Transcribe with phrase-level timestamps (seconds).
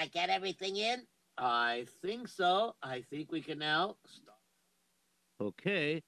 [0.00, 1.02] I get everything in?
[1.36, 2.74] I think so.
[2.82, 4.38] I think we can now start.
[5.42, 6.02] Okay.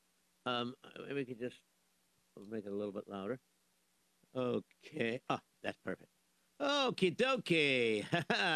[0.47, 1.57] Um, maybe we can just
[2.51, 3.39] make it a little bit louder.
[4.35, 5.21] Okay.
[5.29, 6.09] Oh, that's perfect.
[6.61, 8.07] Okie dokie.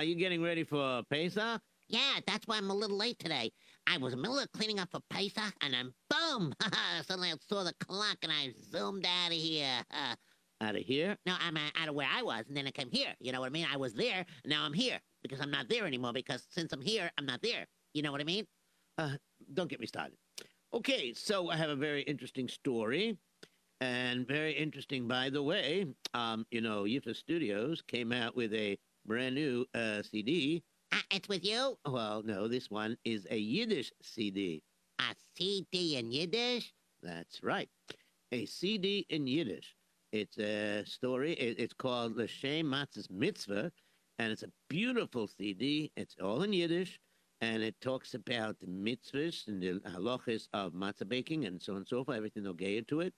[0.07, 1.61] you getting ready for Pesach?
[1.89, 3.53] Yeah, that's why I'm a little late today.
[3.87, 6.55] I was in the middle of cleaning up for Pesach, and then boom!
[7.03, 9.83] Suddenly I saw the clock, and I zoomed out of here.
[10.63, 11.19] Out of here?
[11.27, 13.15] no, I'm uh, out of where I was, and then I came here.
[13.21, 13.67] You know what I mean?
[13.71, 14.99] I was there, and now I'm here
[15.29, 16.13] because I'm not there anymore.
[16.13, 17.67] Because since I'm here, I'm not there.
[17.95, 18.47] You know what I mean?
[18.99, 19.17] Uh,
[19.55, 20.17] don't get me started.
[20.75, 23.17] Okay, so I have a very interesting story.
[23.81, 25.87] And very interesting, by the way.
[26.15, 30.63] Um, you know, Yifa Studios came out with a brand new uh, CD.
[30.93, 31.77] Uh, it's with you?
[31.87, 34.63] Well, no, this one is a Yiddish CD.
[34.99, 36.73] A CD in Yiddish?
[37.03, 37.69] That's right.
[38.33, 39.77] A CD in Yiddish.
[40.13, 41.33] It's a story.
[41.33, 43.71] It, it's called L'Shem Matzah's Mitzvah,
[44.19, 45.93] and it's a beautiful CD.
[45.97, 46.99] It's all in Yiddish,
[47.41, 51.79] and it talks about the mitzvahs and the halachas of matzah baking and so on
[51.79, 53.15] and so forth, everything they'll get into it.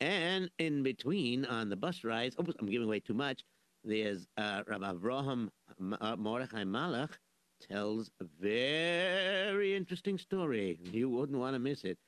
[0.00, 3.44] And in between, on the bus rides, oh, I'm giving away too much.
[3.84, 5.48] There's uh, Rabbi Avraham
[6.00, 7.12] uh, Mordechai Malach
[7.60, 10.78] tells a very interesting story.
[10.82, 11.98] You wouldn't want to miss it.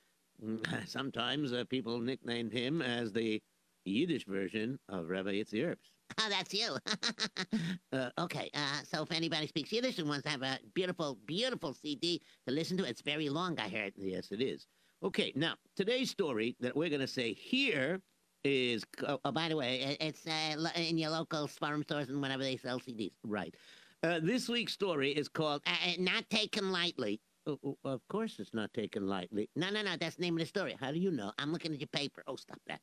[0.86, 3.40] Sometimes uh, people nickname him as the
[3.84, 5.76] Yiddish version of Rabbi Yitzhak.
[6.18, 6.76] Oh, that's you.
[7.92, 11.74] uh, okay, uh, so if anybody speaks Yiddish and wants to have a beautiful, beautiful
[11.74, 13.92] CD to listen to, it's very long, I heard.
[13.96, 14.66] Yes, it is.
[15.02, 18.00] Okay, now, today's story that we're going to say here
[18.44, 18.84] is.
[19.06, 22.56] Oh, oh, by the way, it's uh, in your local farm stores and whenever they
[22.56, 23.12] sell CDs.
[23.24, 23.54] Right.
[24.04, 27.20] Uh, this week's story is called uh, uh, Not Taken Lightly.
[27.46, 29.48] Oh, oh, of course it's not taken lightly.
[29.56, 30.76] No, no, no, that's the name of the story.
[30.78, 31.32] How do you know?
[31.38, 32.22] I'm looking at your paper.
[32.26, 32.80] Oh, stop that.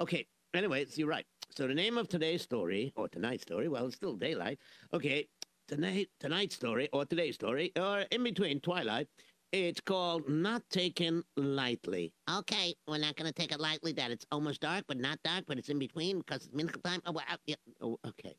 [0.00, 1.26] Okay, anyways, you're right.
[1.50, 4.58] So the name of today's story, or tonight's story, well, it's still daylight.
[4.92, 5.28] Okay,
[5.66, 9.08] tonight, tonight's story, or today's story, or in between twilight,
[9.50, 12.12] it's called Not Taken Lightly.
[12.30, 15.44] Okay, we're not going to take it lightly that it's almost dark, but not dark,
[15.46, 17.00] but it's in between because it's mincha time.
[17.06, 17.56] Oh, well, yeah.
[17.80, 18.36] Oh, okay.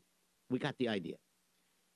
[0.52, 1.16] We got the idea.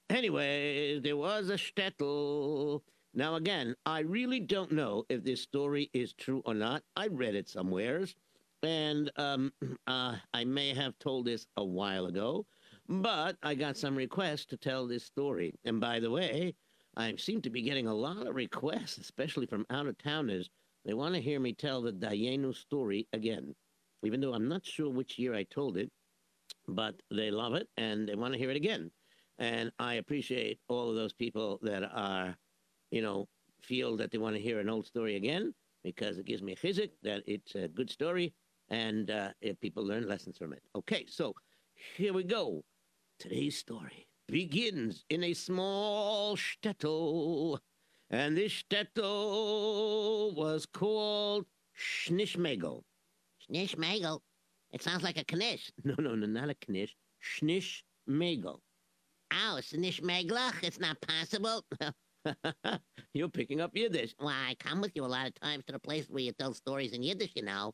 [0.10, 2.82] Anyway, there was a shtetl.
[3.14, 6.82] Now, again, I really don't know if this story is true or not.
[6.96, 8.16] I read it somewheres,
[8.64, 9.52] and um,
[9.88, 12.46] uh, I may have told this a while ago,
[12.88, 15.54] but I got some requests to tell this story.
[15.66, 16.56] And by the way,
[16.96, 20.50] I seem to be getting a lot of requests, especially from out of towners.
[20.86, 23.54] They want to hear me tell the Dayenu story again,
[24.04, 25.92] even though I'm not sure which year I told it,
[26.68, 28.92] but they love it and they want to hear it again.
[29.40, 32.36] And I appreciate all of those people that are,
[32.92, 33.28] you know,
[33.62, 35.54] feel that they want to hear an old story again
[35.84, 38.34] because it gives me chizik that it's a good story
[38.70, 39.30] and uh,
[39.62, 40.64] people learn lessons from it.
[40.76, 41.34] Okay, so
[41.96, 42.64] here we go.
[43.20, 47.60] Today's story begins in a small shtetl,
[48.10, 51.46] and this shtetl was called
[51.78, 52.84] Schnishmegel.
[53.50, 54.20] Schnishmegel?
[54.72, 55.72] It sounds like a knish.
[55.84, 56.96] No, no, no, not a knish.
[57.22, 58.60] Schnishmegel.
[59.32, 60.64] Oh, Schnishmeglach?
[60.64, 61.64] It's not possible.
[63.14, 64.16] You're picking up Yiddish.
[64.20, 66.54] Well, I come with you a lot of times to the place where you tell
[66.54, 67.74] stories in Yiddish, you know.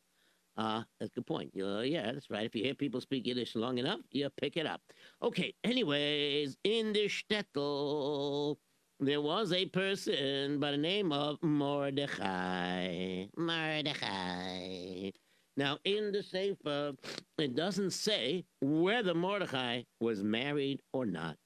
[0.56, 1.50] Uh, that's a good point.
[1.60, 2.44] Uh, yeah, that's right.
[2.44, 4.80] If you hear people speak Yiddish long enough, you pick it up.
[5.22, 8.56] Okay, anyways, in the shtetl,
[8.98, 13.26] there was a person by the name of Mordechai.
[13.36, 15.10] Mordechai.
[15.56, 16.92] Now, in the Sefer,
[17.38, 21.36] it doesn't say whether Mordechai was married or not.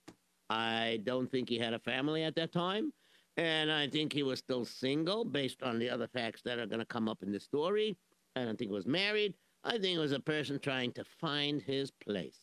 [0.50, 2.92] I don't think he had a family at that time,
[3.36, 6.80] and I think he was still single based on the other facts that are going
[6.80, 7.96] to come up in the story.
[8.36, 9.34] I don't think he was married.
[9.62, 12.40] I think it was a person trying to find his place.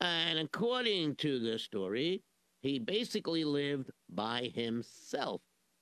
[0.00, 2.22] And according to the story,
[2.60, 5.40] he basically lived by himself.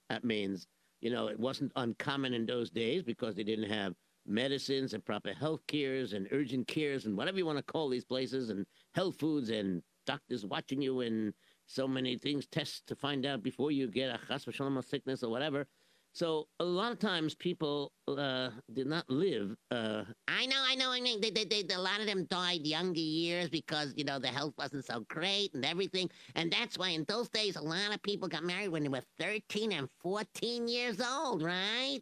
[0.09, 0.67] That means,
[1.00, 3.95] you know, it wasn't uncommon in those days because they didn't have
[4.27, 8.05] medicines and proper health cares and urgent cares and whatever you want to call these
[8.05, 8.65] places and
[8.95, 11.34] health foods and doctors watching you and
[11.66, 14.47] so many things, tests to find out before you get a chas
[14.87, 15.66] sickness or whatever.
[16.15, 19.57] So a lot of times people uh, did not live.
[19.72, 20.93] Uh, I know, I know.
[20.93, 24.21] I mean, they, they, they, a lot of them died younger years because you know
[24.21, 27.93] the health wasn't so great and everything, and that's why in those days a lot
[27.93, 32.01] of people got married when they were thirteen and fourteen years old, right?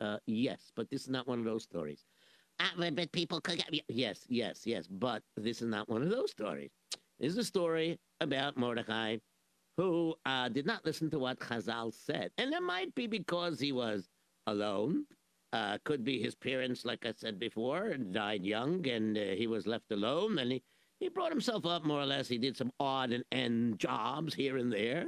[0.00, 2.06] Uh, yes, but this is not one of those stories.
[2.58, 3.84] Uh, but people could get.
[3.90, 6.70] Yes, yes, yes, but this is not one of those stories.
[7.20, 9.18] This is a story about Mordecai
[9.76, 12.30] who uh, did not listen to what Chazal said.
[12.38, 14.08] And that might be because he was
[14.46, 15.06] alone.
[15.52, 19.66] Uh, could be his parents, like I said before, died young and uh, he was
[19.66, 20.38] left alone.
[20.38, 20.62] And he,
[20.98, 22.28] He brought himself up more or less.
[22.28, 25.06] He did some odd and end jobs here and there.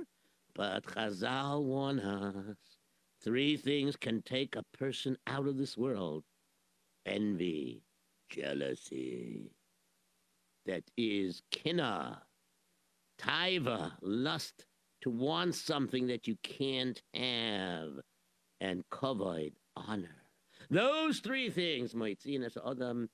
[0.55, 2.57] But Chazal warned us
[3.23, 6.25] three things can take a person out of this world
[7.07, 7.83] envy,
[8.29, 9.51] jealousy,
[10.67, 12.23] that is kina,
[13.21, 14.67] taiva, lust,
[15.03, 17.93] to want something that you can't have,
[18.61, 20.25] and kavod, honor.
[20.71, 23.09] Those three things, Moitzinas Adam,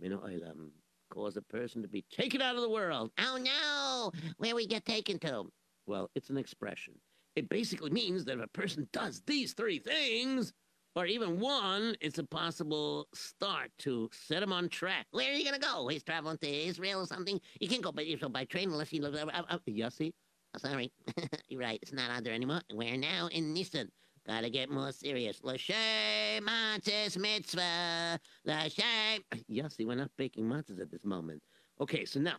[0.00, 0.70] Mino Olam,
[1.10, 3.10] cause a person to be taken out of the world.
[3.18, 4.10] Oh no!
[4.38, 5.44] Where we get taken to?
[5.86, 6.94] Well, it's an expression.
[7.36, 10.52] It basically means that if a person does these three things,
[10.96, 15.06] or even one, it's a possible start to set him on track.
[15.10, 15.88] Where are you gonna go?
[15.88, 17.40] He's traveling to Israel or something.
[17.60, 19.14] You can't go by, so by train unless you live.
[19.14, 20.12] Uh, uh, Yossi?
[20.54, 20.92] oh, sorry,
[21.48, 21.78] you're right.
[21.82, 22.60] It's not out there anymore.
[22.72, 23.88] We're now in Nissan.
[24.26, 25.40] Gotta get more serious.
[25.42, 28.18] L'shem matzes mitzvah.
[28.44, 29.22] L'shem.
[29.50, 31.42] Yossi, we're not baking matzahs at this moment.
[31.80, 32.36] Okay, so now,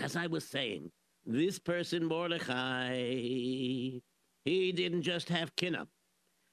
[0.00, 0.90] as I was saying,
[1.26, 2.94] this person, Mordechai,
[4.44, 5.88] he didn't just have kinna.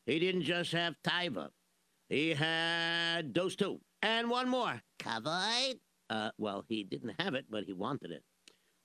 [0.06, 1.50] He didn't just have taiva.
[2.10, 3.80] He had those two.
[4.02, 4.82] And one more.
[5.00, 5.80] Kavod.
[6.10, 8.24] Uh, well, he didn't have it, but he wanted it.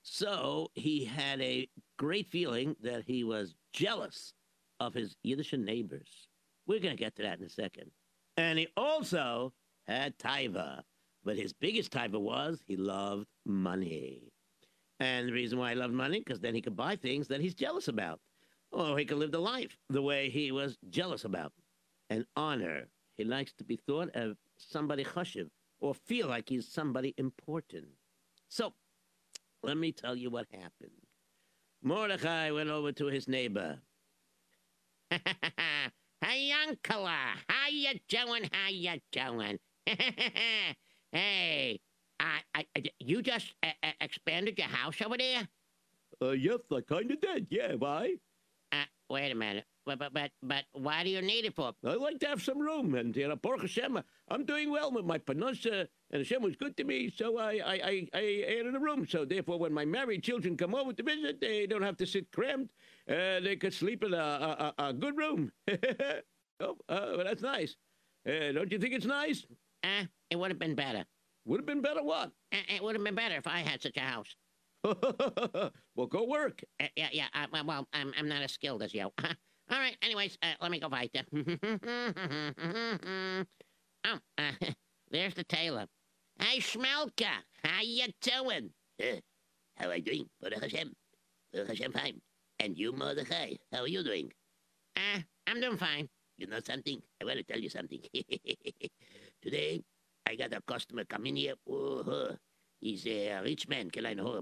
[0.03, 1.67] So he had a
[1.97, 4.33] great feeling that he was jealous
[4.79, 6.29] of his Yiddish neighbors.
[6.67, 7.91] We're going to get to that in a second.
[8.37, 9.51] And he also
[9.87, 10.81] had taiva,
[11.25, 14.21] but his biggest taiva was he loved money.
[14.99, 17.53] And the reason why he loved money, because then he could buy things that he's
[17.53, 18.19] jealous about.
[18.71, 21.53] Or he could live the life the way he was jealous about.
[22.09, 22.87] And honor.
[23.15, 25.49] He likes to be thought of somebody chashiv,
[25.79, 27.87] or feel like he's somebody important.
[28.47, 28.73] So,
[29.63, 30.91] let me tell you what happened.
[31.83, 33.79] Mordecai went over to his neighbor.
[35.11, 38.49] hey, Uncle, how you doing?
[38.51, 39.59] How you doing?
[41.11, 41.79] hey,
[42.19, 42.65] I, I,
[42.99, 45.47] you just uh, uh, expanded your house over there?
[46.21, 47.47] Uh, yes, I kind of did.
[47.49, 48.15] Yeah, why?
[49.09, 49.65] Wait a minute.
[49.85, 51.71] But, but, but, but why do you need it for?
[51.85, 55.05] I like to have some room, and you know, Baruch Hashem, I'm doing well with
[55.05, 58.79] my parnassa, and Hashem was good to me, so I, I, I, I added a
[58.79, 59.07] room.
[59.07, 62.29] So therefore, when my married children come over to visit, they don't have to sit
[62.33, 62.73] cramped.
[63.09, 65.53] Uh, they could sleep in a, a, a good room.
[65.69, 67.77] oh, uh, well, that's nice.
[68.27, 69.45] Uh, don't you think it's nice?
[69.85, 71.05] Uh, it would have been better.
[71.45, 72.31] Would have been better what?
[72.53, 74.35] Uh, it would have been better if I had such a house.
[75.95, 76.63] well, go work.
[76.79, 77.27] Uh, yeah, yeah.
[77.33, 79.03] Uh, well, I'm, I'm not as skilled as you.
[79.69, 79.97] All right.
[80.01, 81.23] Anyways, uh, let me go weiter.
[84.05, 84.51] oh, uh,
[85.11, 85.85] there's the tailor.
[86.39, 87.27] Hey, Schmelka,
[87.63, 88.69] how you doing?
[89.75, 90.25] How I doing?
[90.41, 90.93] Baruch Hashem.
[91.51, 92.21] Baruch Hashem fine.
[92.59, 94.31] And you, Mordechai, how are you doing?
[94.95, 96.07] Uh, I'm doing fine.
[96.37, 97.01] You know something?
[97.21, 97.99] I want to tell you something.
[99.41, 99.81] Today,
[100.25, 101.53] I got a customer come in here.
[102.79, 103.89] He's a rich man,
[104.19, 104.41] ho,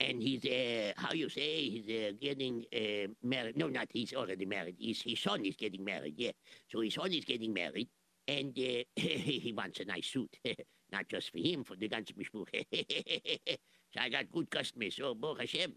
[0.00, 3.56] and he's uh, how you say he's uh, getting uh, married.
[3.56, 4.76] No, not he's already married.
[4.80, 6.14] His his son is getting married.
[6.16, 6.32] Yeah,
[6.68, 7.88] so his son is getting married,
[8.26, 10.34] and uh, he wants a nice suit,
[10.92, 12.64] not just for him, for the ganze mishpuch.
[13.92, 14.96] so I got good customers.
[14.96, 15.74] So Baruch Hashem,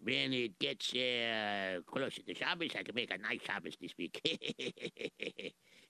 [0.00, 4.20] when it gets uh, closer to Shabbos, I can make a nice Shabbos this week.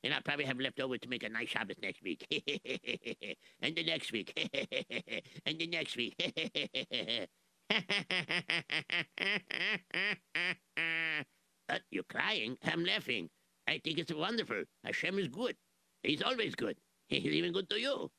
[0.04, 2.26] And I'll probably have left over to make a nice Shabbos next week.
[3.60, 4.32] and the next week.
[5.46, 6.14] and the next week.
[11.68, 12.56] uh, you're crying.
[12.64, 13.28] I'm laughing.
[13.68, 14.64] I think it's wonderful.
[14.84, 15.56] Hashem is good.
[16.02, 16.76] He's always good.
[17.08, 18.10] He's even good to you.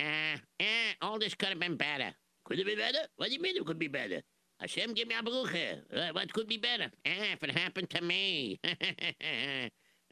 [0.00, 2.12] Uh, eh, all this could have been better.
[2.44, 3.06] Could it be better?
[3.16, 4.22] What do you mean it could be better?
[4.58, 5.54] Hashem, give me a baruch.
[5.54, 6.90] Uh, what could be better?
[7.04, 8.58] Eh, if it happened to me.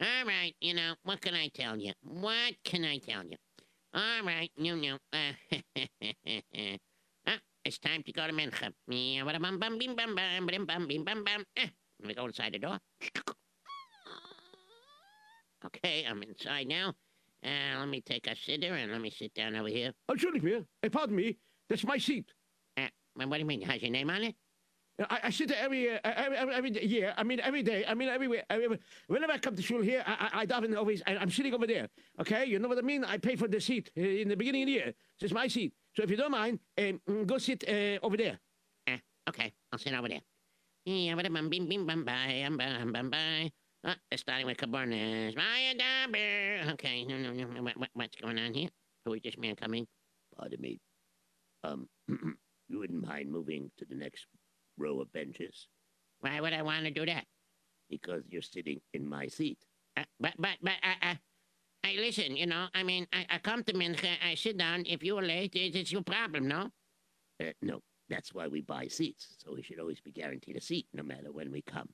[0.01, 1.93] All right, you know, what can I tell you?
[2.03, 3.37] What can I tell you?
[3.93, 5.33] All right, you know, uh,
[7.27, 8.73] ah, it's time to go to Mincha.
[11.57, 11.67] Eh,
[12.01, 12.79] let me go inside the door.
[15.63, 16.95] Okay, I'm inside now.
[17.45, 19.93] Uh, let me take a sitter and let me sit down over here.
[20.09, 20.41] Oh, surely,
[20.81, 21.37] Hey, pardon me.
[21.69, 22.33] That's my seat.
[22.79, 23.61] Uh, what do you mean?
[23.61, 24.35] Has your name on it?
[25.09, 27.15] I, I sit there every, uh, every, every, every year.
[27.17, 27.85] I mean, every day.
[27.87, 28.45] I mean, everywhere.
[28.51, 31.03] Every, whenever I come to shul here, I, I, I daven always.
[31.07, 31.89] I, I'm sitting over there.
[32.21, 33.05] Okay, you know what I mean?
[33.05, 34.95] I pay for the seat uh, in the beginning of the year.
[35.19, 35.73] This is my seat.
[35.97, 38.39] So if you don't mind, um, go sit uh, over there.
[38.89, 40.21] Uh, okay, I'll sit over there.
[40.85, 43.51] Yeah, but bum bim bim bum bye bum bum.
[43.83, 45.35] Uh, starting with Cabernet.
[46.73, 47.63] Okay, no, no, no.
[47.63, 48.69] What, what, what's going on here?
[49.05, 49.87] Who is this man coming?
[50.37, 50.81] Pardon me.
[51.65, 51.89] Um,
[52.69, 54.27] you wouldn't mind moving to the next
[54.81, 55.69] row of benches?
[56.21, 57.25] Why would I want to do that?
[57.89, 59.59] Because you're sitting in my seat.
[59.97, 61.15] Uh, but, but, but, uh, uh,
[61.85, 64.85] I listen, you know, I mean, I, I come to Mincha, I sit down.
[64.87, 66.69] If you're late, it's, it's your problem, no?
[67.43, 70.87] Uh, no, that's why we buy seats, so we should always be guaranteed a seat
[70.93, 71.89] no matter when we come.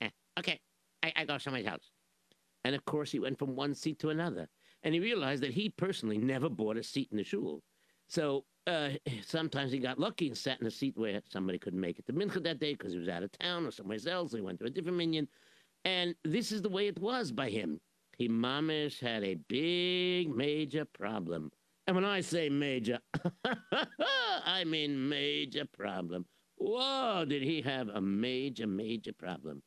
[0.00, 0.58] Eh, okay,
[1.02, 1.90] I, I go somewhere else.
[2.64, 4.48] And of course, he went from one seat to another.
[4.82, 7.62] And he realized that he personally never bought a seat in the shul.
[8.08, 8.90] So uh,
[9.26, 12.12] sometimes he got lucky and sat in a seat where somebody couldn't make it to
[12.12, 14.32] Mincha that day because he was out of town or somewhere else.
[14.32, 15.28] He went to a different minyan.
[15.84, 17.80] And this is the way it was by him.
[18.16, 21.50] He mamish had a big, major problem.
[21.86, 23.00] And when I say major,
[24.44, 26.26] I mean major problem.
[26.56, 29.62] Whoa, did he have a major, major problem?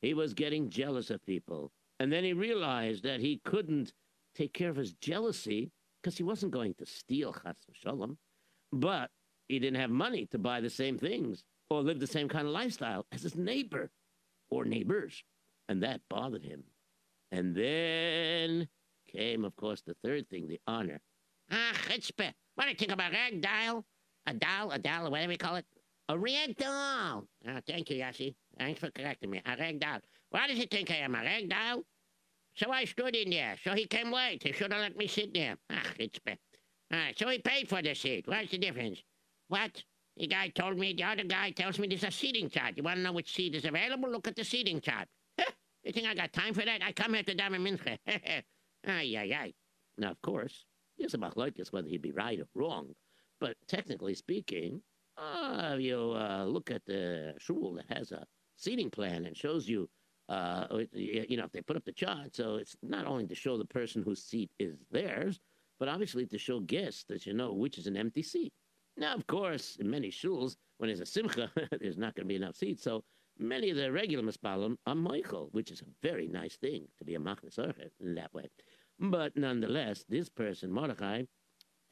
[0.00, 1.70] He was getting jealous of people.
[2.00, 3.92] And then he realized that he couldn't
[4.34, 8.16] take care of his jealousy because he wasn't going to steal Chas Shalom.
[8.72, 9.10] But
[9.48, 12.52] he didn't have money to buy the same things or live the same kind of
[12.52, 13.90] lifestyle as his neighbor
[14.50, 15.22] or neighbors.
[15.68, 16.64] And that bothered him.
[17.30, 18.68] And then
[19.10, 21.00] came, of course, the third thing, the honor.
[21.50, 22.32] Ah, chutzpah.
[22.54, 23.84] What do you think about rag dial?
[24.26, 25.66] A doll, a doll, whatever you call it?
[26.08, 27.24] A rag doll.
[27.46, 28.34] Oh, thank you, Yossi.
[28.58, 29.42] Thanks for correcting me.
[29.44, 29.98] A rag doll.
[30.30, 31.82] Why does he think I am a rag doll?
[32.54, 33.56] So I stood in there.
[33.62, 34.42] So he came late.
[34.42, 35.56] He should have let me sit there.
[35.70, 36.36] Ah, chutzpah.
[37.16, 38.26] So he paid for the seat.
[38.26, 39.02] What's the difference?
[39.48, 39.82] What?
[40.16, 42.76] The guy told me, the other guy tells me there's a seating chart.
[42.76, 44.10] You want to know which seat is available?
[44.10, 45.06] Look at the seating chart.
[45.84, 46.82] you think I got time for that?
[46.82, 47.98] I come here to Daven Mincha.
[48.86, 49.54] ay, ay, ay.
[49.96, 50.64] Now, of course,
[51.14, 52.94] about like is whether he'd be right or wrong.
[53.40, 54.82] But technically speaking,
[55.16, 58.24] uh, you uh, look at the shul that has a
[58.56, 59.88] seating plan and shows you,
[60.28, 63.56] uh, you know, if they put up the chart, so it's not only to show
[63.56, 65.40] the person whose seat is theirs,
[65.78, 68.52] but obviously to show guests that you know which is an empty seat.
[68.96, 72.36] Now, of course, in many shuls, when there's a simcha, there's not going to be
[72.36, 72.82] enough seats.
[72.82, 73.04] So
[73.38, 77.14] many of the regular mispalim are Michael, which is a very nice thing to be
[77.14, 77.58] a machnas
[78.00, 78.48] in that way.
[78.98, 81.22] But nonetheless, this person, Mordechai,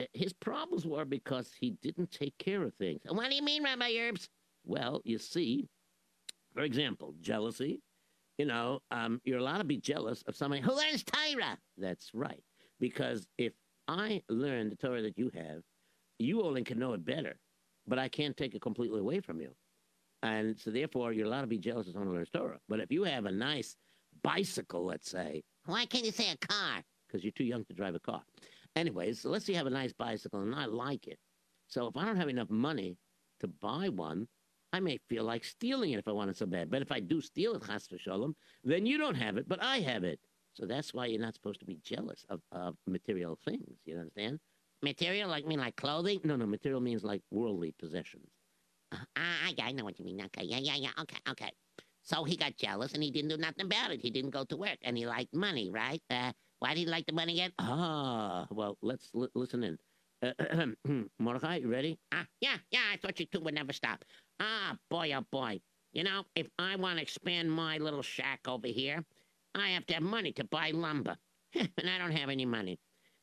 [0.00, 3.00] eh, his problems were because he didn't take care of things.
[3.08, 4.28] What do you mean, Rabbi Herbst?
[4.64, 5.68] Well, you see,
[6.54, 7.80] for example, jealousy.
[8.38, 11.56] You know, um, you're allowed to be jealous of somebody who learns Torah.
[11.78, 12.42] That's right.
[12.80, 13.54] Because if
[13.88, 15.62] I learn the Torah that you have,
[16.18, 17.38] you only can know it better,
[17.86, 19.50] but I can't take it completely away from you.
[20.22, 22.58] And so therefore, you're allowed to be jealous of someone who learns Torah.
[22.68, 23.76] But if you have a nice
[24.22, 25.42] bicycle, let's say.
[25.66, 26.82] Why can't you say a car?
[27.06, 28.22] Because you're too young to drive a car.
[28.74, 31.18] Anyways, so let's say you have a nice bicycle and I like it.
[31.68, 32.96] So if I don't have enough money
[33.40, 34.26] to buy one,
[34.72, 36.70] I may feel like stealing it if I want it so bad.
[36.70, 39.78] But if I do steal it, chas v'shalom, then you don't have it, but I
[39.78, 40.20] have it.
[40.56, 43.78] So that's why you're not supposed to be jealous of, of material things.
[43.84, 44.40] You understand?
[44.82, 46.20] Material, like mean like clothing?
[46.24, 46.46] No, no.
[46.46, 48.30] Material means like worldly possessions.
[48.92, 50.22] Uh, I, I know what you mean.
[50.26, 50.90] Okay, yeah, yeah, yeah.
[51.00, 51.50] Okay, okay.
[52.02, 54.00] So he got jealous and he didn't do nothing about it.
[54.00, 56.00] He didn't go to work and he liked money, right?
[56.08, 57.52] Uh, why did he like the money again?
[57.58, 59.78] Ah, well, let's li- listen in.
[60.22, 60.66] Uh,
[61.18, 61.98] Mordechai, you ready?
[62.12, 62.80] Ah, yeah, yeah.
[62.92, 64.04] I thought you two would never stop.
[64.40, 65.60] Ah, boy, oh boy.
[65.92, 69.04] You know, if I want to expand my little shack over here,
[69.60, 71.16] I have to have money to buy lumber.
[71.54, 72.78] and I don't have any money.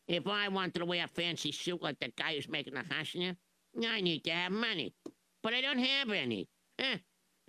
[0.08, 3.36] If I wanted to wear a fancy suit like the guy who's making the chashnya,
[3.86, 4.94] I need to have money.
[5.42, 6.48] But I don't have any.
[6.80, 6.98] Eh.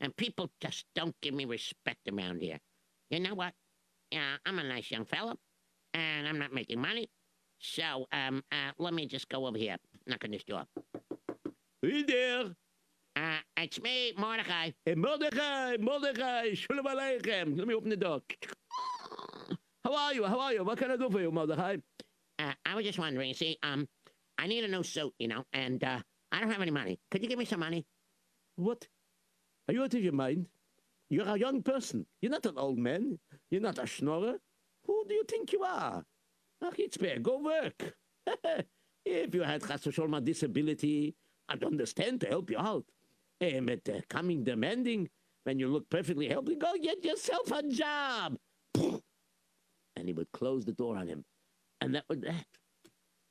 [0.01, 2.59] And people just don't give me respect around here.
[3.11, 3.53] You know what?
[4.11, 5.37] Yeah, I'm a nice young fella,
[5.95, 7.09] and I'm not making money.
[7.59, 9.77] So, um, uh, let me just go over here,
[10.07, 10.65] knock on this door.
[11.81, 12.55] Hey there.
[13.17, 14.71] Uh, it's me, Mordecai.
[14.85, 17.57] Hey, Mordecai, Mordecai, Shalom Aleichem.
[17.57, 18.21] Let me open the door.
[19.85, 20.25] How are you?
[20.25, 20.65] How are you?
[20.65, 21.77] What can I do for you, Mordechai?
[22.39, 23.87] Uh, I was just wondering, see, um,
[24.39, 26.01] I need a new suit, you know, and, uh,
[26.33, 26.99] I don't have any money.
[27.11, 27.85] Could you give me some money?
[28.57, 28.89] What?
[29.69, 30.47] Are you out of your mind?
[31.11, 32.07] You're a young person.
[32.23, 33.19] You're not an old man.
[33.51, 34.39] You're not a schnorrer.
[34.87, 36.03] Who do you think you are?
[36.63, 37.23] Ach, it's bad.
[37.23, 37.95] Go work.
[39.05, 41.15] if you had a disability,
[41.49, 42.87] I'd understand to help you out.
[43.41, 45.11] Eh, but uh, coming demanding
[45.45, 48.39] when you look perfectly healthy, go get yourself a job
[49.97, 51.25] and he would close the door on him.
[51.81, 52.47] And that was that.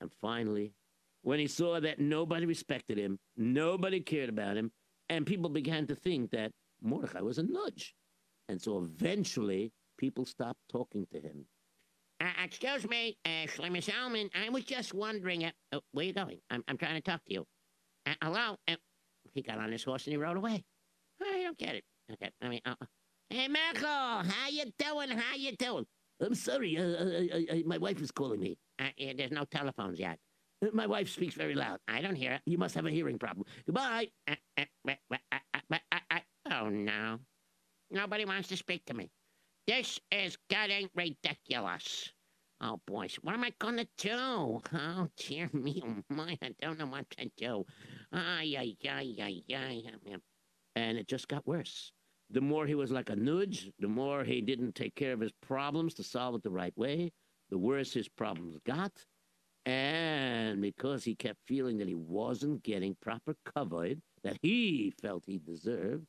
[0.02, 0.74] And finally,
[1.22, 4.72] when he saw that nobody respected him, nobody cared about him,
[5.10, 6.52] and people began to think that
[6.82, 7.96] Mordecai was a nudge.
[8.50, 11.46] And so eventually, people stopped talking to him.
[12.20, 16.40] Uh, excuse me, uh, Shlomo Salman, I was just wondering, uh, oh, where you going?
[16.50, 17.46] I'm, I'm trying to talk to you.
[18.06, 18.58] Uh, hello?
[18.68, 18.76] Uh,
[19.34, 20.64] he got on his horse and he rode away.
[21.22, 21.84] I don't get it.
[22.12, 22.76] Okay, I mean, uh,
[23.30, 25.10] hey, Michael, how you doing?
[25.10, 25.86] How you doing?
[26.24, 26.78] I'm sorry.
[26.78, 28.58] Uh, uh, uh, my wife is calling me.
[28.98, 30.18] There's no telephones yet.
[30.72, 31.80] My wife speaks very loud.
[31.88, 32.42] I don't hear it.
[32.46, 33.46] You must have a hearing problem.
[33.66, 34.08] Goodbye.
[36.52, 37.20] Oh, no.
[37.92, 39.10] Nobody wants to speak to me.
[39.68, 42.12] This is getting ridiculous.
[42.62, 44.62] Oh, boys, what am I going to do?
[44.74, 47.66] Oh, dear me, oh, my, I don't know what to do.
[48.14, 49.44] Ay, ay, ay, ay.
[49.54, 49.84] ay.
[50.76, 51.92] And it just got worse.
[52.34, 55.32] The more he was like a nudge, the more he didn't take care of his
[55.44, 57.12] problems to solve it the right way,
[57.52, 58.92] the worse his problems got.
[59.68, 65.38] And because he kept feeling that he wasn't getting proper covered that he felt he
[65.38, 66.06] deserved,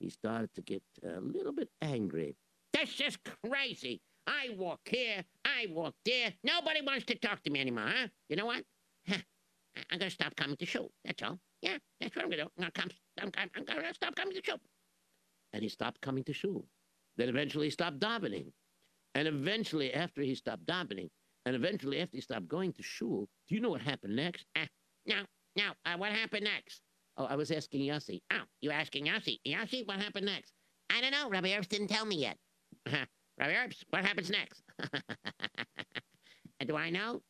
[0.00, 2.36] he started to get a little bit angry.
[2.74, 4.02] That's just crazy.
[4.26, 6.34] I walk here, I walk there.
[6.44, 8.08] Nobody wants to talk to me anymore, huh?
[8.28, 8.64] You know what?
[9.08, 9.16] Huh.
[9.76, 10.90] I- I'm gonna stop coming to shul.
[11.04, 11.38] That's all.
[11.62, 12.82] Yeah, that's what I'm gonna do.
[13.18, 14.58] I'm I'm gonna stop coming to shul.
[15.54, 16.66] And he stopped coming to shul.
[17.16, 18.52] Then eventually he stopped davening.
[19.14, 21.08] And eventually, after he stopped davening,
[21.46, 24.46] and eventually after he stopped going to shul, do you know what happened next?
[25.06, 25.22] Now,
[25.56, 26.82] now, uh, what happened next?
[27.16, 28.20] Oh, I was asking Yossi.
[28.32, 29.38] Oh, you asking Yossi?
[29.46, 30.52] Yossi, what happened next?
[30.90, 31.30] I don't know.
[31.30, 32.36] Rabbi Herbst didn't tell me yet.
[32.86, 34.62] Rabbi Herbst, what happens next?
[36.66, 37.22] do I know?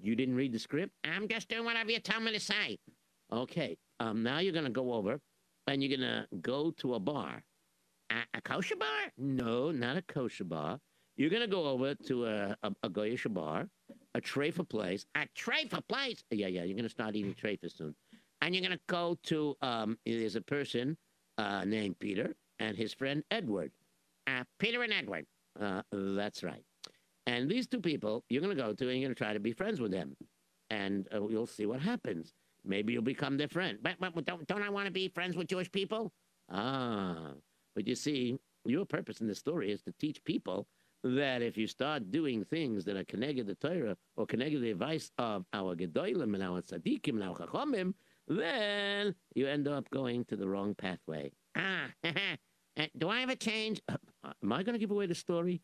[0.00, 0.92] You didn't read the script?
[1.04, 2.78] I'm just doing whatever you tell me to say.
[3.30, 3.76] Okay.
[4.00, 5.20] Um, now you're going to go over
[5.66, 7.42] and you're going to go to a bar.
[8.10, 9.12] A, a kosher bar?
[9.18, 10.78] No, not a kosher bar.
[11.16, 13.68] You're going to go over to a, a, a goyish bar,
[14.14, 15.04] a treifa place.
[15.14, 16.24] A treifa place?
[16.30, 17.94] Yeah, yeah, you're going to start eating treifa soon.
[18.40, 20.96] And you're going to go to, um, there's a person
[21.38, 23.70] uh, named Peter and his friend Edward.
[24.26, 25.26] Uh, Peter and Edward.
[25.60, 26.64] Uh, that's right.
[27.26, 29.40] And these two people, you're going to go to and you're going to try to
[29.40, 30.16] be friends with them.
[30.70, 32.32] And uh, you'll see what happens.
[32.64, 33.78] Maybe you'll become their friend.
[33.82, 36.12] But, but, don't, don't I want to be friends with Jewish people?
[36.50, 37.32] Ah,
[37.74, 40.66] but you see, your purpose in this story is to teach people
[41.04, 44.70] that if you start doing things that are connected to Torah or connected to the
[44.70, 47.94] advice of our Gedolim and our Tzaddikim and our Chachomim,
[48.28, 51.32] then you end up going to the wrong pathway.
[51.56, 52.12] Ah, uh,
[52.98, 53.80] do I ever change?
[53.88, 53.96] Uh,
[54.42, 55.60] am I going to give away the story?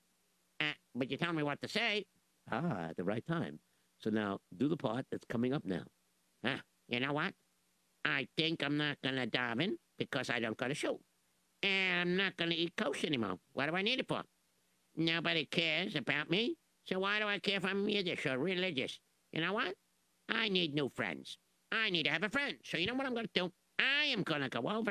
[0.61, 2.05] Uh, but you tell me what to say.
[2.50, 3.61] Ah, at the right time.
[4.00, 5.85] So now do the part that's coming up now.
[6.45, 7.33] Ah, you know what?
[8.04, 11.00] I think I'm not going to dive in because I don't go to shul.
[11.62, 13.38] And I'm not going to eat kosher anymore.
[13.52, 14.23] What do I need it for?
[14.97, 16.56] Nobody cares about me.
[16.86, 18.99] So why do I care if I'm Yiddish or religious?
[19.32, 19.75] You know what?
[20.28, 21.39] I need new friends.
[21.71, 22.56] I need to have a friend.
[22.65, 23.52] So you know what I'm going to do?
[23.78, 24.91] I am going to go over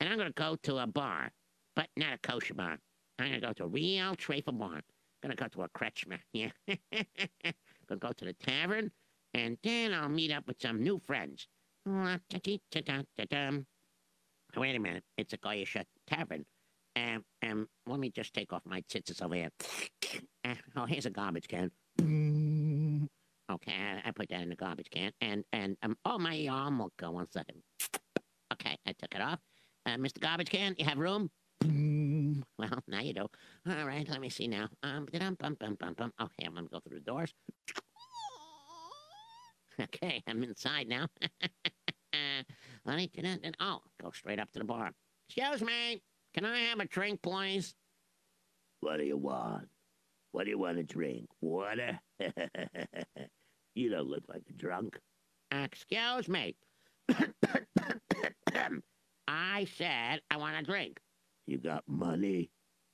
[0.00, 1.30] and I'm going to go to a bar,
[1.74, 2.78] but not a kosher bar.
[3.18, 4.74] I'm going to go to a real treifa bar.
[4.76, 4.82] I'm
[5.22, 6.18] going to go to a kretschmer.
[6.32, 6.50] Yeah.
[6.68, 7.54] going
[7.88, 8.90] to go to the tavern
[9.34, 11.46] and then I'll meet up with some new friends.
[14.56, 15.04] Wait a minute.
[15.16, 16.44] It's a Goyish tavern.
[16.96, 19.50] Um, um, let me just take off my tzitzis over here.
[20.44, 21.70] Uh, oh, here's a garbage can.
[23.50, 25.12] Okay, I, I put that in the garbage can.
[25.20, 27.12] And, and, um, oh, my arm will go.
[27.12, 27.62] One second.
[28.52, 29.38] Okay, I took it off.
[29.86, 30.20] Uh, Mr.
[30.20, 31.30] Garbage Can, you have room?
[32.58, 33.26] Well, now you do.
[33.68, 34.68] All right, let me see now.
[34.82, 36.12] Um, bum, bum, bum, bum, bum.
[36.20, 37.32] Okay, I'm gonna go through the doors.
[39.94, 41.06] Okay, I'm inside now.
[42.84, 43.54] Let me do that.
[43.60, 44.90] Oh, go straight up to the bar.
[45.28, 46.02] Excuse me,
[46.34, 47.74] can I have a drink, please?
[48.80, 49.68] What do you want?
[50.32, 51.26] What do you want to drink?
[51.40, 51.98] Water?
[53.74, 54.98] you don't look like a drunk.
[55.50, 56.56] Excuse me.
[59.28, 60.98] I said I want a drink.
[61.46, 62.50] You got money?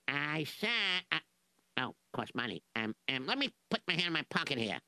[0.08, 0.68] I said.
[1.10, 1.18] I...
[1.78, 2.62] Oh, cost money.
[2.74, 4.78] Um, um, let me put my hand in my pocket here.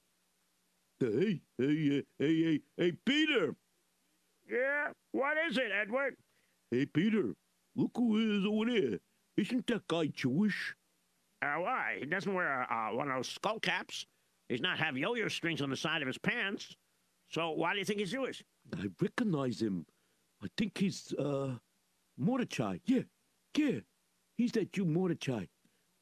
[1.01, 3.55] Hey, hey, hey, hey, hey, Peter!
[4.51, 6.17] Yeah, what is it, Edward?
[6.73, 7.35] Hey, Peter,
[7.77, 8.99] look who is over there.
[9.37, 10.75] Isn't that guy Jewish?
[11.41, 11.99] Uh, why?
[12.01, 14.07] He doesn't wear uh, one of those skull caps.
[14.49, 16.75] He's not have yo-yo strings on the side of his pants.
[17.29, 18.43] So why do you think he's Jewish?
[18.77, 19.87] I recognize him.
[20.43, 21.53] I think he's, uh,
[22.17, 22.79] Mordechai.
[22.87, 23.03] Yeah,
[23.57, 23.81] yeah.
[24.37, 25.45] He's that Jew Mordechai.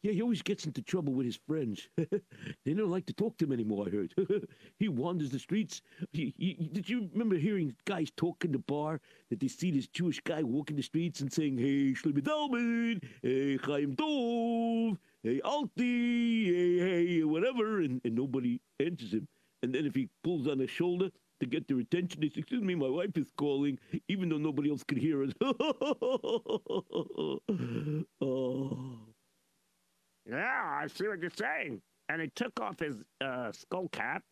[0.07, 1.89] Yeah, he always gets into trouble with his friends.
[1.97, 4.15] they don't like to talk to him anymore, I heard.
[4.79, 5.83] he wanders the streets.
[6.13, 9.89] He, he, did you remember hearing guys talk in the bar that they see this
[9.89, 16.55] Jewish guy walking the streets and saying, Hey, Shlomi Dalman, hey, Chaim Tov, hey, Alti,
[16.55, 19.27] hey, hey, whatever, and, and nobody answers him.
[19.65, 22.63] And then if he pulls on his shoulder to get their attention, they say, Excuse
[22.63, 25.33] me, my wife is calling, even though nobody else could hear us.
[28.21, 28.99] oh.
[30.29, 31.81] Yeah, I see what you're saying.
[32.09, 34.23] And he took off his uh, skull cap,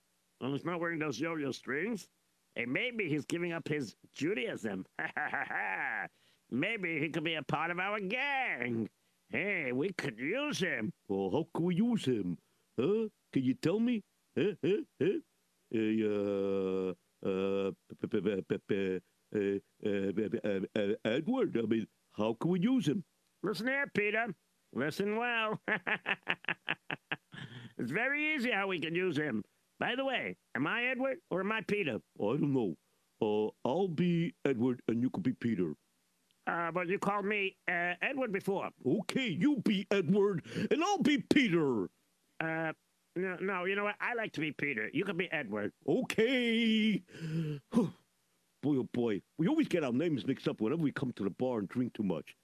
[0.41, 2.09] and he's not wearing those yo-yo strings.
[2.57, 4.87] And maybe he's giving up his Judaism.
[5.01, 6.07] Ha ha ha ha.
[6.51, 8.89] Maybe he could be a part of our gang.
[9.31, 10.93] Hey, we could use him.
[11.09, 12.39] Well, how can we use him?
[12.79, 13.09] Huh?
[13.33, 14.03] Can you tell me?
[14.39, 14.53] Huh?
[14.65, 14.83] Huh?
[15.01, 15.07] Huh?
[15.75, 15.79] Uh,
[17.27, 17.71] uh,
[18.05, 18.09] uh,
[19.35, 19.59] uh,
[20.45, 23.03] uh, uh, Edward, I mean, how can we use him?
[23.43, 24.33] Listen here, Peter.
[24.75, 25.61] Listen well.
[27.79, 29.45] it's very easy how we can use him.
[29.79, 31.99] By the way, am I Edward or am I Peter?
[32.21, 32.75] I don't know.
[33.23, 35.75] Uh, I'll be Edward and you could be Peter.
[36.47, 38.69] Uh, but you called me uh, Edward before.
[38.85, 41.85] Okay, you be Edward and I'll be Peter.
[42.41, 42.73] Uh,
[43.17, 43.95] no, no, you know what?
[44.01, 44.91] I like to be Peter.
[44.93, 45.73] You can be Edward.
[45.89, 47.01] Okay.
[47.73, 47.87] boy,
[48.65, 51.61] oh boy, we always get our names mixed up whenever we come to the bar
[51.61, 52.35] and drink too much.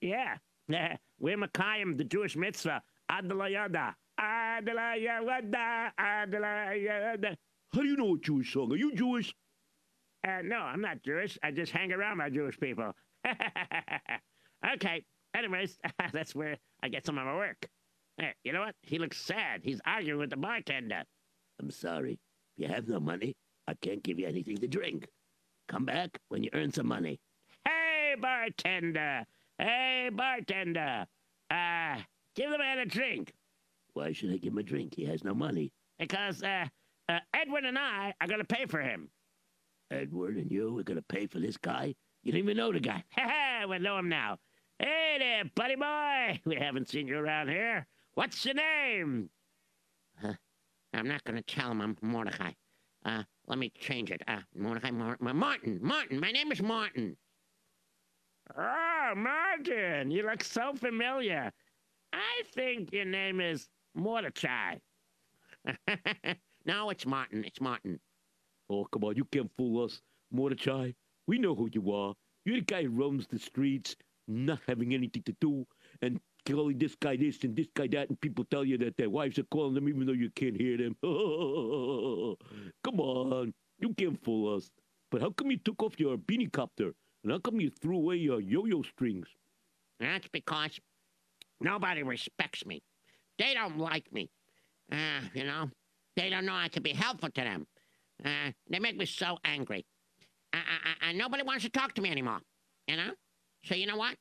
[0.00, 0.36] Yeah.
[1.24, 2.82] We're Makayim, the Jewish mitzvah.
[3.10, 3.94] Adalayada.
[4.20, 5.90] Adalayada.
[5.98, 7.34] Adalayada.
[7.72, 8.70] How do you know a Jewish song?
[8.70, 9.34] Are you Jewish?
[10.22, 11.38] Uh, no, I'm not Jewish.
[11.42, 12.92] I just hang around my Jewish people.
[14.74, 15.02] okay.
[15.34, 15.78] Anyways,
[16.12, 17.68] that's where I get some of my work.
[18.18, 18.74] Hey, you know what?
[18.82, 19.62] He looks sad.
[19.62, 21.04] He's arguing with the bartender.
[21.58, 22.18] I'm sorry.
[22.58, 23.34] If you have no money,
[23.66, 25.06] I can't give you anything to drink.
[25.68, 27.18] Come back when you earn some money.
[27.66, 29.24] Hey, bartender!
[29.58, 31.06] Hey, bartender!
[31.50, 31.96] Uh,
[32.34, 33.32] give the man a drink.
[33.92, 34.94] Why should I give him a drink?
[34.94, 35.72] He has no money.
[35.98, 36.66] Because, uh,
[37.08, 39.08] uh Edward and I are gonna pay for him.
[39.90, 41.94] Edward and you are gonna pay for this guy?
[42.22, 43.04] You don't even know the guy.
[43.16, 43.66] Ha ha!
[43.68, 44.38] We know him now.
[44.78, 46.40] Hey there, buddy boy!
[46.44, 47.86] We haven't seen you around here.
[48.14, 49.30] What's your name?
[50.20, 50.34] Huh?
[50.92, 52.52] I'm not going to tell him I'm Mordecai.
[53.04, 54.22] Uh, let me change it.
[54.28, 55.80] Uh, Mordecai, Mar- Martin.
[55.82, 56.20] Martin.
[56.20, 57.16] My name is Martin.
[58.56, 60.10] Oh, Martin.
[60.10, 61.50] You look so familiar.
[62.12, 64.76] I think your name is Mordecai.
[66.66, 67.44] no, it's Martin.
[67.44, 67.98] It's Martin.
[68.68, 69.16] Oh, come on.
[69.16, 70.92] You can't fool us, Mordecai.
[71.26, 72.14] We know who you are.
[72.44, 73.96] You're the guy who roams the streets,
[74.28, 75.66] not having anything to do,
[76.02, 79.08] and calling this guy this and this guy that, and people tell you that their
[79.08, 80.94] wives are calling them even though you can't hear them.
[82.84, 84.70] come on, you can't fool us.
[85.10, 86.92] But how come you took off your beanie copter?
[87.24, 89.26] And how come you threw away your yo-yo strings?
[89.98, 90.78] That's because
[91.60, 92.82] nobody respects me.
[93.38, 94.30] They don't like me.
[94.92, 95.70] Uh, you know,
[96.16, 97.66] they don't know I can be helpful to them.
[98.24, 99.86] Uh, they make me so angry.
[101.02, 102.40] And nobody wants to talk to me anymore.
[102.86, 103.10] You know?
[103.64, 104.16] So you know what?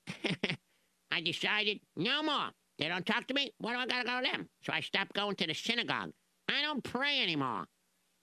[1.11, 2.49] I decided no more.
[2.79, 3.51] They don't talk to me.
[3.59, 4.49] What do I gotta go to them?
[4.63, 6.11] So I stopped going to the synagogue.
[6.49, 7.65] I don't pray anymore.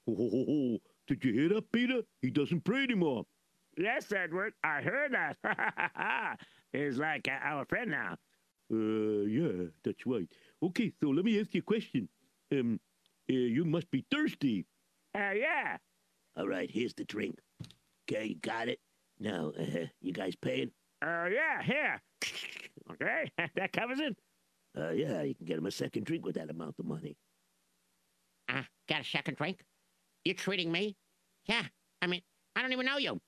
[0.09, 2.03] Oh, did you hear that, Peter?
[2.21, 3.25] He doesn't pray anymore.
[3.81, 6.39] Yes, Edward, I heard that.
[6.73, 8.17] He's like uh, our friend now.
[8.71, 10.29] Uh, yeah, that's right.
[10.63, 12.07] Okay, so let me ask you a question.
[12.53, 12.79] Um,
[13.31, 14.67] uh, you must be thirsty.
[15.15, 15.79] Uh, yeah.
[16.37, 17.39] All right, here's the drink.
[18.05, 18.81] Okay, you got it.
[19.19, 20.71] Now, uh, you guys paying?
[21.01, 22.03] Uh, yeah, here.
[22.93, 24.15] Okay, that covers it.
[24.79, 27.17] Uh, yeah, you can get him a second drink with that amount of money.
[28.51, 29.65] Ah, uh, got a second drink?
[30.27, 30.99] You're treating me?
[31.47, 31.63] Yeah,
[32.03, 32.21] I mean,
[32.55, 33.19] I don't even know you.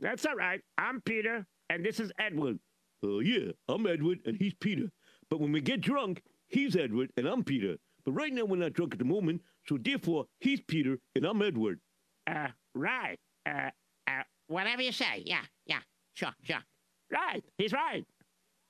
[0.00, 0.60] That's all right.
[0.76, 2.58] I'm Peter, and this is Edward.
[3.02, 4.90] Oh, uh, yeah, I'm Edward, and he's Peter.
[5.28, 7.76] But when we get drunk, he's Edward, and I'm Peter.
[8.04, 11.42] But right now, we're not drunk at the moment, so therefore, he's Peter, and I'm
[11.42, 11.80] Edward.
[12.28, 13.18] Uh, right.
[13.44, 13.70] Uh,
[14.06, 15.22] uh, whatever you say.
[15.26, 15.80] Yeah, yeah,
[16.14, 16.62] sure, sure.
[17.10, 18.04] Right, he's right.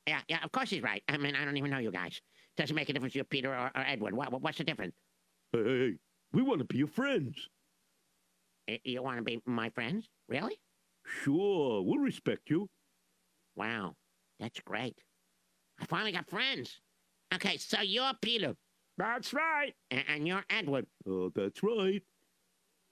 [0.06, 1.02] Yeah, yeah, of course he's right.
[1.08, 2.20] I mean, I don't even know you guys.
[2.56, 4.14] Doesn't make a difference if you're Peter or, or Edward.
[4.14, 4.94] What, what's the difference?
[5.52, 5.94] Hey, hey,
[6.32, 7.48] we want to be your friends.
[8.84, 10.08] You want to be my friends?
[10.28, 10.58] Really?
[11.08, 12.68] Sure, we'll respect you.
[13.56, 13.94] Wow,
[14.38, 15.02] that's great.
[15.80, 16.80] I finally got friends.
[17.34, 18.54] Okay, so you're Peter.
[18.98, 19.74] That's right.
[19.90, 20.86] And, and you're Edward.
[21.08, 22.02] Oh, that's right.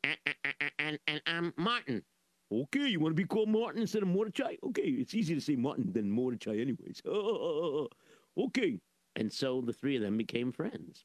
[0.05, 2.03] And, and, and, and I'm Martin.
[2.51, 4.55] Okay, you want to be called Martin instead of Mordechai?
[4.65, 7.03] Okay, it's easier to say Martin than Mordechai, anyways.
[8.39, 8.79] okay.
[9.17, 11.05] And so the three of them became friends.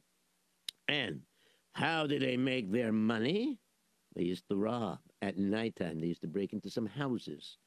[0.88, 1.22] And
[1.74, 3.60] how did they make their money?
[4.16, 6.00] They used to rob at nighttime.
[6.00, 7.58] They used to break into some houses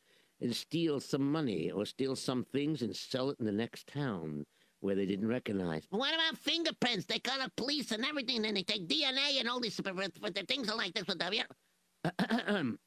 [0.41, 4.45] and steal some money or steal some things and sell it in the next town
[4.81, 5.87] where they didn't recognize.
[5.91, 7.07] What about fingerprints?
[7.07, 10.93] They call the police and everything, and they take DNA and all these things like
[10.95, 11.33] this with them.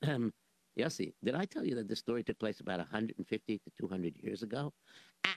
[0.08, 0.34] um,
[0.78, 4.44] Yossi, did I tell you that this story took place about 150 to 200 years
[4.44, 4.72] ago?
[5.26, 5.36] Ah,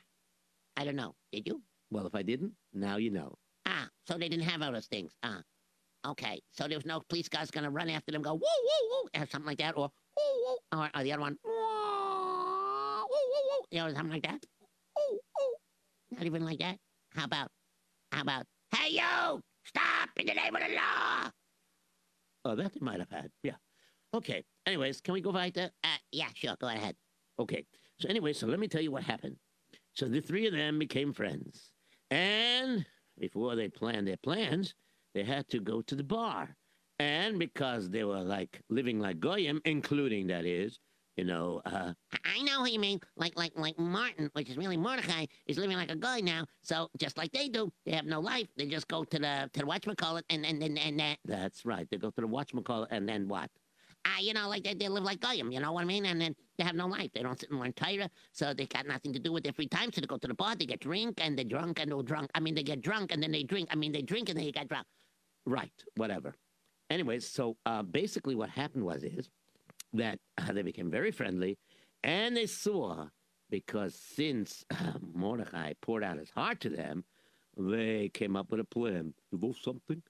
[0.77, 1.14] I don't know.
[1.33, 1.62] Did you?
[1.90, 3.38] Well, if I didn't, now you know.
[3.64, 5.12] Ah, so they didn't have all those things.
[5.23, 5.40] Ah,
[6.07, 6.41] okay.
[6.53, 9.09] So there was no police guys going to run after them, go woo woo woo,
[9.21, 11.51] or something like that, or woo woo, or, or the other one, woo
[13.11, 14.45] woo woo, you know, something like that.
[14.97, 15.55] Woo woo.
[16.13, 16.79] Not even like that.
[17.15, 17.49] How about,
[18.13, 21.31] how about, hey you, stop in the name of the law.
[22.45, 23.31] Oh, that they might have had.
[23.43, 23.57] Yeah.
[24.15, 24.45] Okay.
[24.67, 25.71] Anyways, can we go weiter?
[25.85, 26.57] Uh, yeah, sure.
[26.61, 26.97] Go ahead.
[27.39, 27.67] Okay.
[27.99, 29.37] So anyway, so let me tell you what happened.
[29.93, 31.73] So the three of them became friends.
[32.11, 32.87] And
[33.19, 34.75] before they planned their plans,
[35.14, 36.57] they had to go to the bar.
[36.99, 40.79] And because they were like living like Goyim, including that is,
[41.16, 41.92] you know, uh,
[42.25, 43.01] I know what you mean.
[43.16, 46.44] Like, like, like Martin, which is really Mordecai, is living like a guy now.
[46.62, 48.49] So just like they do, they have no life.
[48.57, 51.18] They just go to the to the whatchamacallit and and and and that.
[51.25, 51.87] That's right.
[51.90, 53.51] They go to the whatchamacallit and then what?
[54.05, 56.07] uh, you know, like they, they live like Goyim, you know what I mean?
[56.07, 57.11] And then they have no life.
[57.12, 59.68] They don't sit and learn Torah, so they got nothing to do with their free
[59.68, 59.92] time.
[59.92, 62.31] So they go to the bar, they get drink, and they drunk and they're drunk.
[62.35, 63.68] I mean, they get drunk and then they drink.
[63.70, 64.87] I mean, they drink and then they get drunk.
[65.46, 66.35] Right, whatever.
[66.90, 69.29] Anyways, so uh, basically what happened was is
[69.92, 71.59] that uh, they became very friendly,
[72.03, 73.07] and they saw
[73.50, 77.05] because since uh, Mordecai poured out his heart to them,
[77.57, 79.14] they came up with a plan.
[79.31, 80.03] You know something?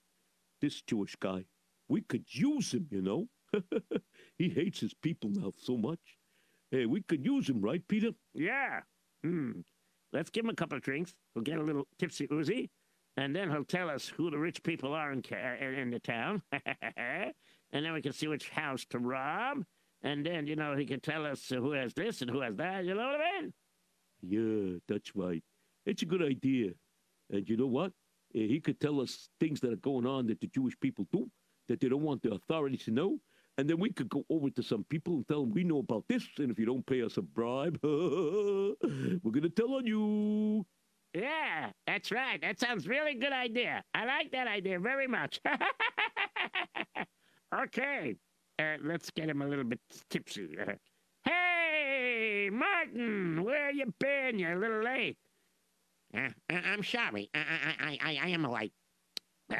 [0.61, 1.45] This Jewish guy,
[1.89, 3.29] we could use him, you know.
[4.39, 5.99] he hates his people now so much.
[6.71, 8.11] Hey, we could use him, right, Peter?
[8.35, 8.81] Yeah.
[9.25, 9.61] Hmm.
[10.13, 11.15] Let's give him a couple of drinks.
[11.35, 12.71] We'll get a little tipsy oozy,
[13.17, 16.43] and then he'll tell us who the rich people are in, in the town.
[16.53, 17.33] and
[17.73, 19.65] then we can see which house to rob.
[20.03, 22.85] And then, you know, he can tell us who has this and who has that.
[22.85, 23.53] You know what I mean?
[24.23, 25.43] Yeah, that's right.
[25.85, 26.71] It's a good idea.
[27.31, 27.93] And you know what?
[28.35, 31.31] Eh, He could tell us things that are going on that the Jewish people do
[31.69, 33.19] that they don't want the authorities to know.
[33.59, 36.05] And then we could go over to some people and tell them we know about
[36.09, 36.27] this.
[36.39, 38.75] And if you don't pay us a bribe, we're
[39.23, 40.65] going to tell on you.
[41.15, 42.41] Yeah, that's right.
[42.41, 43.83] That sounds really good idea.
[43.95, 45.41] I like that idea very much.
[47.55, 48.17] okay,
[48.59, 50.57] uh, let's get him a little bit tipsy.
[50.59, 50.73] Uh,
[51.29, 54.39] hey, Martin, where you been?
[54.39, 55.19] You're a little late.
[56.17, 57.29] Uh, I- I'm sorry.
[57.35, 58.73] I, I, I, I, I am late.
[59.53, 59.57] Uh,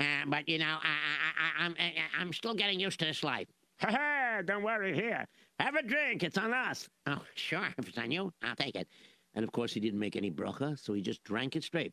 [0.00, 1.74] uh, but you know, I, I, I'm,
[2.18, 3.48] I'm still getting used to this life.
[4.46, 4.94] Don't worry.
[4.94, 5.26] Here,
[5.58, 6.22] have a drink.
[6.22, 6.88] It's on us.
[7.06, 7.66] Oh, sure.
[7.78, 8.88] If it's on you, I'll take it.
[9.34, 11.92] And of course, he didn't make any bracha, so he just drank it straight.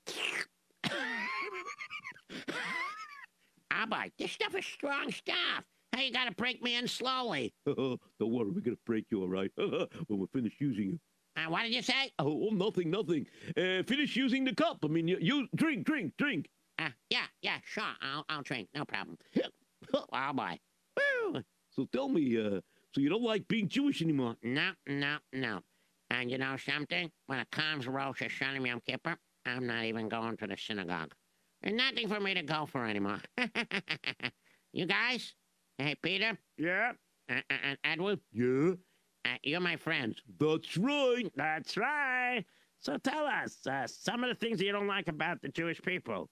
[3.72, 5.64] Abba, this stuff is strong stuff.
[5.96, 7.54] Hey, you gotta break me in slowly.
[7.66, 11.00] don't worry, we're to break you all right when we're finished using it.
[11.40, 12.12] Uh, what did you say?
[12.20, 13.26] Oh, nothing, nothing.
[13.56, 14.80] Uh, finish using the cup.
[14.84, 16.50] I mean, you, you drink, drink, drink.
[16.78, 17.84] Uh, yeah, yeah, sure.
[18.02, 18.68] I'll, I'll drink.
[18.76, 19.18] No problem.
[19.94, 20.60] oh boy.
[21.72, 22.60] So tell me, uh,
[22.94, 24.36] so you don't like being Jewish anymore?
[24.44, 25.62] No, no, no.
[26.10, 27.12] And you know something?
[27.28, 31.14] When it comes to Rosh Hashanah Yom Kippur, I'm not even going to the synagogue.
[31.62, 33.20] There's nothing for me to go for anymore.
[34.74, 35.34] you guys?
[35.78, 36.38] Hey, Peter?
[36.58, 36.94] Yeah,
[37.30, 38.20] Uh, uh, uh, Edward?
[38.32, 38.74] Yeah,
[39.26, 40.22] Uh, you're my friends.
[40.40, 41.32] that's right.
[41.36, 42.44] that's right.
[42.80, 45.82] So tell us uh, some of the things that you don't like about the Jewish
[45.82, 46.30] people.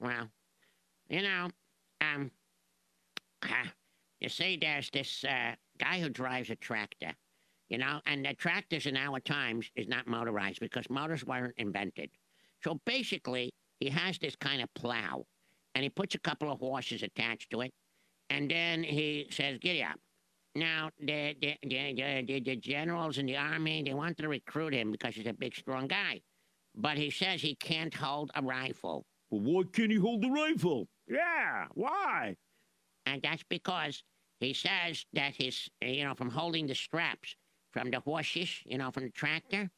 [0.00, 0.28] Well,
[1.08, 1.48] you know,
[2.00, 2.30] um,
[3.42, 3.48] uh,
[4.20, 7.12] you see, there's this uh, guy who drives a tractor,
[7.72, 12.10] you know, and the tractors in our times is not motorized because motors weren't invented.
[12.62, 15.24] So basically, he has this kind of plow,
[15.74, 17.72] and he puts a couple of horses attached to it,
[18.28, 19.98] and then he says, "Giddy up."
[20.54, 24.74] Now, the the, the, the, the the generals in the army they want to recruit
[24.74, 26.20] him because he's a big, strong guy,
[26.74, 29.06] but he says he can't hold a rifle.
[29.30, 30.88] But why can't he hold the rifle?
[31.08, 32.36] Yeah, why?
[33.06, 34.04] And that's because
[34.40, 37.34] he says that his, you know, from holding the straps
[37.72, 39.70] from the horses, you know, from the tractor.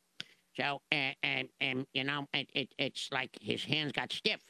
[0.54, 4.40] So, uh, and, and, you know, it, it, it's like his hands got stiff.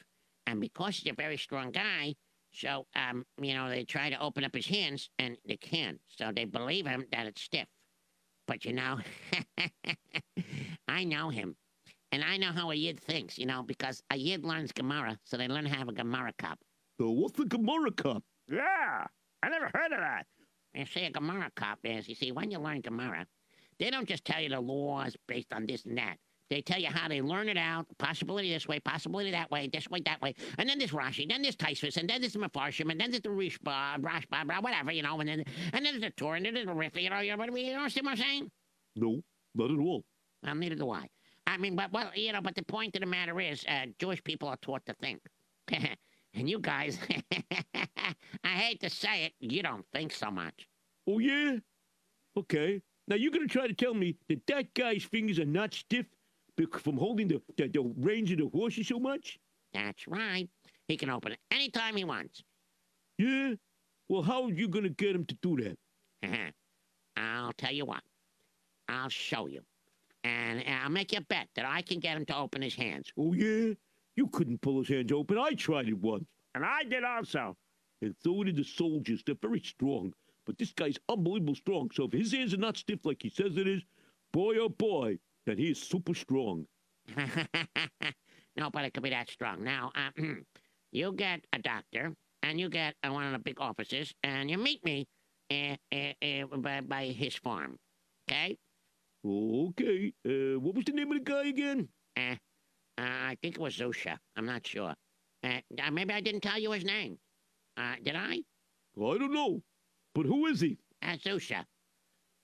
[0.46, 2.14] And because he's a very strong guy,
[2.52, 5.98] so, um, you know, they try to open up his hands and they can't.
[6.09, 7.66] So they believe him that it's stiff.
[8.46, 8.98] But, you know,
[10.88, 11.57] I know him.
[12.12, 15.37] And I know how a Yid thinks, you know, because a Yid learns Gemara, so
[15.37, 16.57] they learn how to have a Gemara kop.
[17.00, 18.20] So what's the Gemara kop?
[18.48, 19.04] Yeah,
[19.42, 20.26] I never heard of that.
[20.74, 23.26] You see, a Gemara kop is, you see, when you learn Gemara,
[23.78, 26.16] they don't just tell you the laws based on this and that.
[26.50, 29.88] They tell you how they learn it out, possibility this way, possibility that way, this
[29.88, 33.00] way, that way, and then this Rashi, then this Taisvis, and then this Mefarshim, and
[33.00, 36.10] then there's the Rishba, Rashba, blah, whatever, you know, and then and then there's the
[36.10, 38.50] Torah, and then there's the Rif, you know, you know, you know what I'm saying?
[38.94, 39.20] No,
[39.54, 40.04] not at all.
[40.42, 41.06] Well, neither do I.
[41.46, 44.22] I mean, but well, you know, but the point of the matter is, uh, Jewish
[44.22, 45.20] people are taught to think,
[46.34, 46.98] and you guys,
[48.44, 50.68] I hate to say it, you don't think so much.
[51.06, 51.56] Oh, yeah?
[52.36, 52.82] Okay.
[53.06, 56.06] Now you're going to try to tell me that that guy's fingers are not stiff
[56.80, 59.38] from holding the, the, the reins of the horses so much?
[59.72, 60.48] That's right.
[60.88, 62.42] He can open it anytime he wants.
[63.18, 63.54] Yeah?
[64.08, 65.56] Well, how are you going to get him to do
[66.22, 66.52] that?
[67.16, 68.02] I'll tell you what.
[68.88, 69.60] I'll show you.
[70.24, 73.12] And I'll make you a bet that I can get him to open his hands.
[73.18, 73.74] Oh, yeah?
[74.16, 75.38] You couldn't pull his hands open.
[75.38, 76.24] I tried it once.
[76.55, 77.57] And I did also.
[78.03, 79.22] And so did the soldiers.
[79.24, 80.12] They're very strong.
[80.46, 81.90] But this guy's unbelievable strong.
[81.92, 83.83] So if his hands are not stiff like he says it is,
[84.33, 86.66] boy oh boy, then he is super strong.
[88.57, 89.64] Nobody could be that strong.
[89.64, 90.22] Now, uh,
[90.92, 94.59] you get a doctor, and you get uh, one of the big offices, and you
[94.59, 95.07] meet me
[95.50, 97.77] uh, uh, uh, by, by his farm.
[98.29, 98.57] Okay?
[99.27, 100.12] Okay.
[100.27, 101.88] Uh, what was the name of the guy again?
[102.96, 104.16] Uh, I think it was Zusha.
[104.37, 104.94] I'm not sure.
[105.42, 107.18] Uh, uh, maybe I didn't tell you his name.
[107.76, 108.40] Uh, did I?
[108.96, 109.62] I don't know.
[110.14, 110.78] But who is he?
[111.02, 111.64] Uh, Zusha.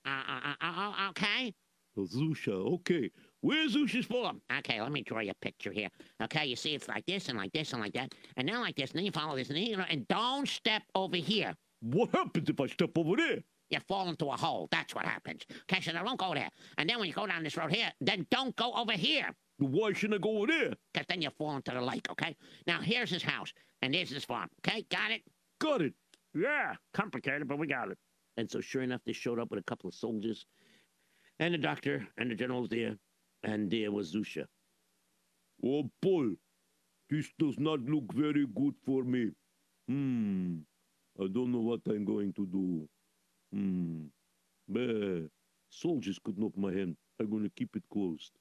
[0.05, 1.55] Uh, uh, uh, uh, okay.
[1.97, 2.75] Zusha.
[2.75, 3.11] Okay.
[3.43, 4.41] Where's Zusha's form?
[4.59, 5.89] Okay, let me draw you a picture here.
[6.23, 8.15] Okay, you see it's like this and like this and like that.
[8.37, 10.49] And then like this, and then you follow this, and then you know, and don't
[10.49, 11.55] step over here.
[11.81, 13.39] What happens if I step over there?
[13.71, 14.69] You fall into a hole.
[14.71, 15.43] That's what happens.
[15.71, 16.51] Okay, so now don't go there.
[16.77, 19.31] And then when you go down this road here, then don't go over here.
[19.61, 20.75] Why shouldn't I go over there?
[20.93, 22.35] Because then you fall into the lake, okay?
[22.67, 24.49] Now here's his house, and there's his farm.
[24.67, 25.23] Okay, got it?
[25.61, 25.93] Got it.
[26.35, 27.99] Yeah, complicated, but we got it.
[28.37, 30.47] And so, sure enough, they showed up with a couple of soldiers,
[31.39, 32.97] and the doctor, and the general's there,
[33.43, 34.47] and there was Zusha.
[35.63, 36.35] Oh, Paul,
[37.11, 39.31] this does not look very good for me.
[39.89, 40.59] Hmm,
[41.21, 42.89] I don't know what I'm going to do.
[43.53, 44.05] Hmm,
[44.69, 45.29] bah,
[45.69, 46.97] soldiers could knock my hand.
[47.21, 48.33] I'm going to keep it closed.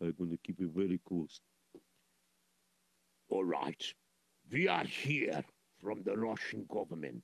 [0.00, 1.40] I'm going to keep it very close.
[3.28, 3.82] All right.
[4.50, 5.42] We are here
[5.80, 7.22] from the Russian government.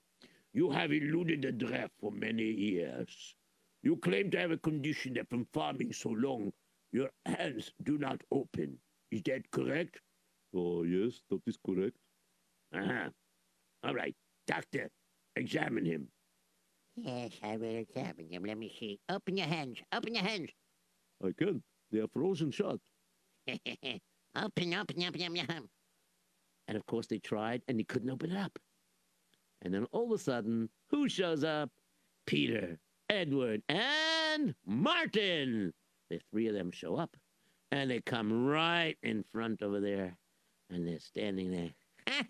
[0.52, 3.34] You have eluded the draft for many years.
[3.82, 6.52] You claim to have a condition that from farming so long,
[6.92, 8.78] your hands do not open.
[9.10, 10.00] Is that correct?
[10.54, 11.96] Oh, yes, that is correct.
[12.74, 13.10] Uh-huh.
[13.84, 14.14] All right.
[14.46, 14.90] Doctor,
[15.36, 16.08] examine him.
[16.96, 18.44] Yes, I will examine him.
[18.44, 18.98] Let me see.
[19.08, 19.78] Open your hands.
[19.92, 20.50] Open your hands.
[21.24, 21.62] I can.
[21.90, 22.78] They are frozen shut.
[23.48, 24.00] open,
[24.36, 25.68] open, open, open, open.
[26.68, 28.58] And of course, they tried, and they couldn't open it up.
[29.62, 31.70] And then all of a sudden, who shows up?
[32.26, 32.78] Peter,
[33.08, 35.72] Edward, and Martin.
[36.10, 37.16] The three of them show up,
[37.72, 40.16] and they come right in front over there,
[40.70, 41.70] and they're standing there.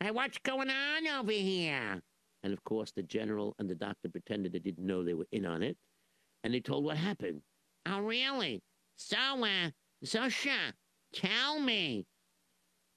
[0.00, 2.00] hey, what's going on over here?
[2.42, 5.44] And of course, the general and the doctor pretended they didn't know they were in
[5.44, 5.76] on it,
[6.42, 7.42] and they told what happened.
[7.86, 8.62] Oh, really?
[8.96, 9.70] So, uh,
[10.04, 10.72] Zusha,
[11.12, 12.06] tell me.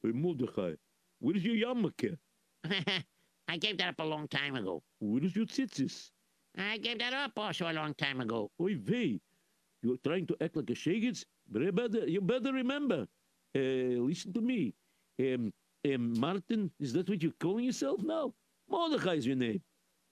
[0.02, 0.74] Hey, Mordechai,
[1.20, 2.18] where's your yarmulke?
[3.48, 4.84] I gave that up a long time ago.
[5.00, 6.12] Where's your tzitzis?
[6.58, 8.52] I gave that up also a long time ago.
[8.62, 9.20] Oy vey,
[9.82, 11.26] you're trying to act like a shagets?
[11.50, 13.08] But you better, you better remember.
[13.56, 14.74] Uh, listen to me.
[15.20, 15.52] Um,
[15.86, 18.34] um, Martin, is that what you're calling yourself now?
[18.70, 19.62] Mordechai is your name.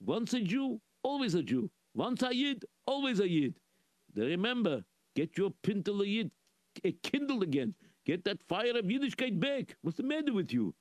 [0.04, 1.70] Once a Jew, always a Jew.
[1.94, 3.56] Once a Yid, always a Yid.
[4.16, 4.84] Remember,
[5.16, 6.32] get your pintle Yid
[6.86, 7.74] uh, kindled again.
[8.06, 9.76] Get that fire of Yiddishkeit back.
[9.82, 10.74] What's the matter with you?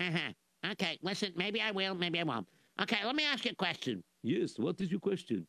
[0.00, 0.32] Uh-huh.
[0.72, 2.46] Okay, listen, maybe I will, maybe I won't.
[2.80, 4.02] Okay, let me ask you a question.
[4.22, 5.46] Yes, what is your question?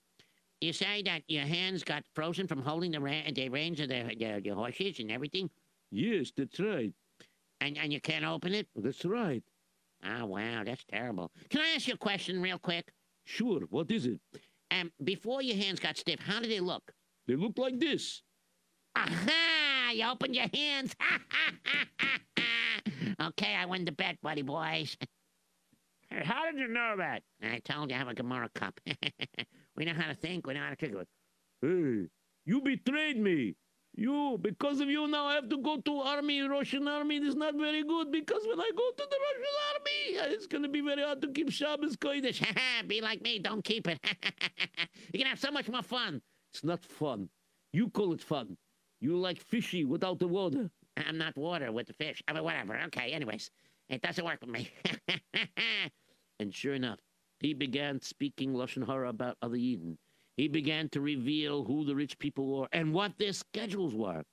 [0.61, 4.13] You say that your hands got frozen from holding the, ra- the reins of the,
[4.17, 5.49] the, the horses and everything,
[5.91, 6.93] Yes, that's right.
[7.59, 8.67] and, and you can't open it?
[8.75, 9.43] That's right.
[10.05, 11.31] Oh, wow, that's terrible.
[11.49, 12.91] Can I ask you a question real quick?
[13.25, 14.19] Sure, what is it?
[14.71, 16.93] Um, before your hands got stiff, how did they look?
[17.31, 18.23] They look like this.
[18.93, 19.91] Aha!
[19.93, 20.93] You opened your hands.
[23.21, 24.97] okay, I win the bet, buddy boys.
[26.09, 27.23] Hey, how did you know that?
[27.41, 28.73] I told you I have a Gemara kop.
[29.77, 30.45] we know how to think.
[30.45, 31.07] We know how to trigger it.
[31.61, 32.09] Hey,
[32.43, 33.55] you betrayed me.
[33.95, 37.19] You, because of you now I have to go to army, Russian army.
[37.19, 40.47] This is not very good because when I go to the Russian army, uh, it's
[40.47, 42.45] going to be very hard to keep Shabbos Kodesh.
[42.89, 43.39] Be like me.
[43.39, 44.01] Don't keep it.
[45.13, 46.21] you can have so much more fun.
[46.53, 47.29] It's not fun.
[47.73, 48.57] You call it fun.
[48.99, 50.69] You like fishy without the water.
[50.97, 52.21] I'm not water with the fish.
[52.27, 52.77] I mean, whatever.
[52.87, 53.49] Okay, anyways.
[53.89, 54.71] It doesn't work with me.
[56.41, 56.97] And sure enough,
[57.39, 59.97] he began speaking Lashon Hara about other Yidden.
[60.37, 64.23] He began to reveal who the rich people were and what their schedules were.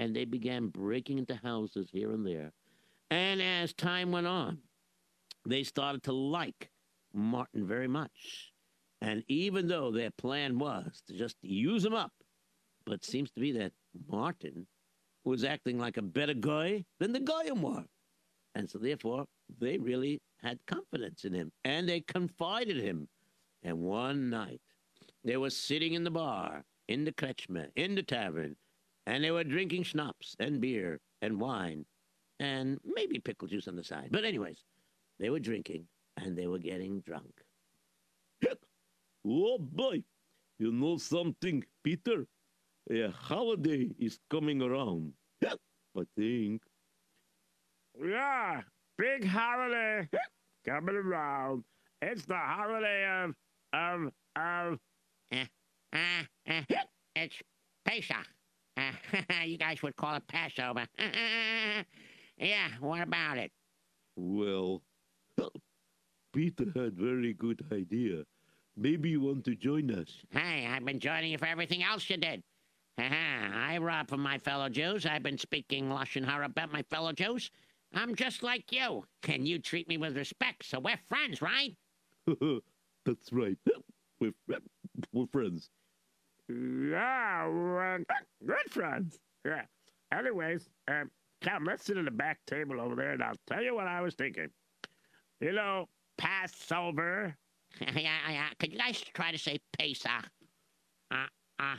[0.00, 2.50] And they began breaking into houses here and there.
[3.08, 4.58] And as time went on,
[5.46, 6.70] they started to like
[7.12, 8.52] Martin very much.
[9.04, 12.10] And even though their plan was to just use him up,
[12.86, 13.72] but it seems to be that
[14.08, 14.66] Martin
[15.24, 17.84] was acting like a better guy than the Goyim were.
[18.54, 19.26] And so therefore,
[19.60, 23.06] they really had confidence in him and they confided him.
[23.62, 24.62] And one night,
[25.22, 28.56] they were sitting in the bar, in the kretschmer, in the tavern,
[29.06, 31.84] and they were drinking schnapps and beer and wine
[32.40, 34.08] and maybe pickle juice on the side.
[34.10, 34.64] But, anyways,
[35.20, 35.84] they were drinking
[36.16, 37.43] and they were getting drunk.
[39.26, 40.02] Oh boy,
[40.58, 42.26] you know something, Peter?
[42.90, 45.12] A holiday is coming around.
[45.96, 46.62] I think.
[48.02, 48.62] Yeah,
[48.98, 50.08] big holiday
[50.66, 51.64] coming around.
[52.02, 53.34] It's the holiday of,
[53.72, 54.78] of, of.
[55.32, 55.44] Uh,
[56.46, 56.62] uh,
[57.16, 57.36] it's
[57.84, 58.26] Pesach.
[59.46, 60.86] You guys would call it Passover.
[62.38, 63.52] yeah, what about it?
[64.16, 64.82] Well,
[66.32, 68.24] Peter had very good idea.
[68.76, 70.08] Maybe you want to join us.
[70.30, 72.42] Hey, I've been joining you for everything else you did.
[72.98, 75.06] I rob from my fellow Jews.
[75.06, 77.50] I've been speaking Lashon Hara about my fellow Jews.
[77.92, 79.04] I'm just like you.
[79.28, 81.76] And you treat me with respect, so we're friends, right?
[83.04, 83.58] That's right.
[84.20, 84.32] We're,
[85.12, 85.70] we're friends.
[86.48, 88.04] Yeah, we're
[88.46, 89.18] good friends.
[89.44, 89.62] Yeah.
[90.12, 91.10] Anyways, um,
[91.42, 94.00] come, let's sit at the back table over there, and I'll tell you what I
[94.00, 94.48] was thinking.
[95.40, 97.36] You know, Passover.
[97.96, 98.48] yeah, yeah.
[98.58, 100.10] Could you guys try to say Pesach?
[101.10, 101.26] Uh,
[101.58, 101.76] uh,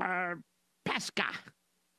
[0.00, 0.34] Uh,
[0.84, 1.24] Pesca.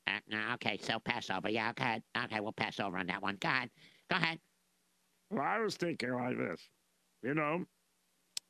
[0.06, 1.48] Uh, no, okay, so Passover.
[1.50, 2.00] Yeah, okay.
[2.16, 3.36] Okay, we'll pass over on that one.
[3.40, 3.70] Go ahead.
[4.10, 4.38] Go ahead.
[5.30, 6.60] well, I was thinking like this.
[7.22, 7.64] You know,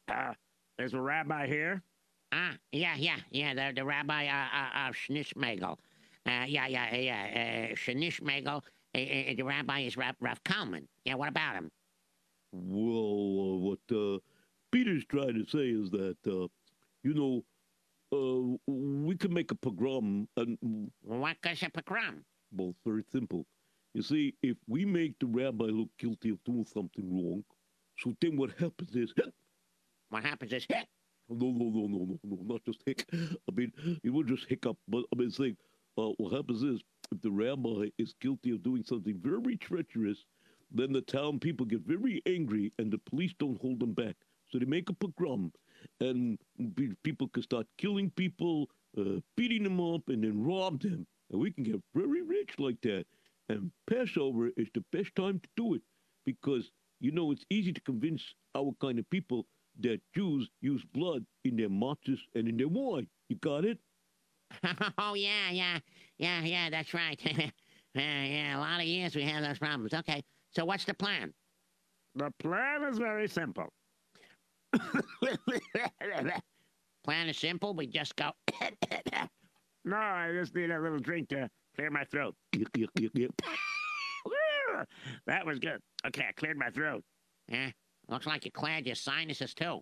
[0.09, 0.33] uh,
[0.79, 1.83] there's a rabbi here.
[2.33, 3.55] Ah, yeah, yeah, yeah.
[3.55, 5.77] The the rabbi uh, uh, uh Schnishmagel.
[6.27, 7.71] Uh, yeah, yeah, yeah.
[7.73, 8.63] Uh, Schnishmagel.
[8.95, 10.89] Uh, uh, the rabbi is Rav, Rav Kalman.
[11.05, 11.71] Yeah, what about him?
[12.53, 14.19] Well, uh, what uh,
[14.73, 16.47] Peter's trying to say is that, uh,
[17.03, 17.45] you know,
[18.13, 20.59] uh, we can make a pogrom, and
[21.03, 22.25] What goes a pogrom?
[22.53, 23.47] well, it's very simple.
[23.95, 27.45] You see, if we make the rabbi look guilty of doing something wrong,
[27.99, 29.13] so then what happens is,
[30.11, 30.87] What happens is, no,
[31.29, 33.07] no, no, no, no, no, not just hic.
[33.13, 35.57] I mean, you would just hiccup, but I mean, saying,
[35.99, 36.81] uh, what happens is,
[37.13, 40.25] if the rabbi is guilty of doing something very treacherous,
[40.73, 44.17] then the town people get very angry, and the police don't hold them back.
[44.51, 45.53] So they make a pogrom,
[46.01, 46.39] and
[46.77, 51.07] pe- people can start killing people, uh, beating them up, and then rob them.
[51.31, 53.05] And we can get very rich like that.
[53.49, 55.83] And Passover is the best time to do it
[56.25, 56.71] because,
[57.01, 58.23] you know, it's easy to convince
[58.57, 59.47] our kind of people
[59.81, 63.07] that Jews use blood in their matzahs and in their wine.
[63.29, 63.79] You got it?
[64.99, 65.79] oh yeah, yeah,
[66.19, 66.71] yeah, yeah.
[66.71, 67.21] That's right.
[67.95, 68.59] yeah, yeah.
[68.59, 69.95] A lot of years we had those problems.
[69.95, 71.33] Okay, so what's the plan?
[72.17, 73.73] The plan is very simple.
[77.05, 77.75] Plan is simple.
[77.75, 78.31] We just go.
[79.83, 82.35] No, I just need a little drink to clear my throat.
[85.27, 85.81] That was good.
[86.07, 87.03] Okay, I cleared my throat.
[87.49, 87.71] yeah.
[88.09, 89.81] Looks like you cleared your sinuses too.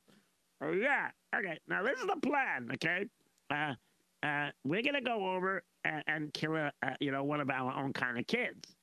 [0.63, 1.09] Oh yeah.
[1.35, 1.59] Okay.
[1.67, 2.69] Now this is the plan.
[2.75, 3.07] Okay.
[3.51, 3.75] Uh,
[4.23, 6.71] uh, we're gonna go over and, and kill a,
[7.01, 8.77] you know, one of our own kind of kids.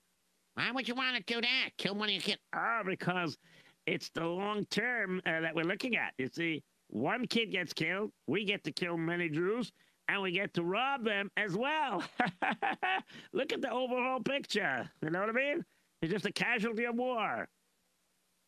[0.56, 1.70] Why would you want to do that?
[1.78, 2.42] Kill one of your kids?
[2.54, 3.38] Ah, because
[3.86, 6.14] it's the long term uh, that we're looking at.
[6.18, 9.72] You see, one kid gets killed, we get to kill many Jews,
[10.08, 12.04] and we get to rob them as well.
[13.34, 14.90] Look at the overall picture.
[15.02, 15.66] You know what I mean?
[16.02, 17.48] He's just a casualty of war.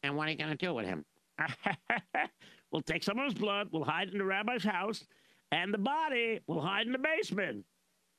[0.04, 1.06] And what are you gonna do with him?
[2.72, 5.06] we'll take some of his blood, we'll hide in the rabbi's house,
[5.52, 7.66] and the body will hide in the basement.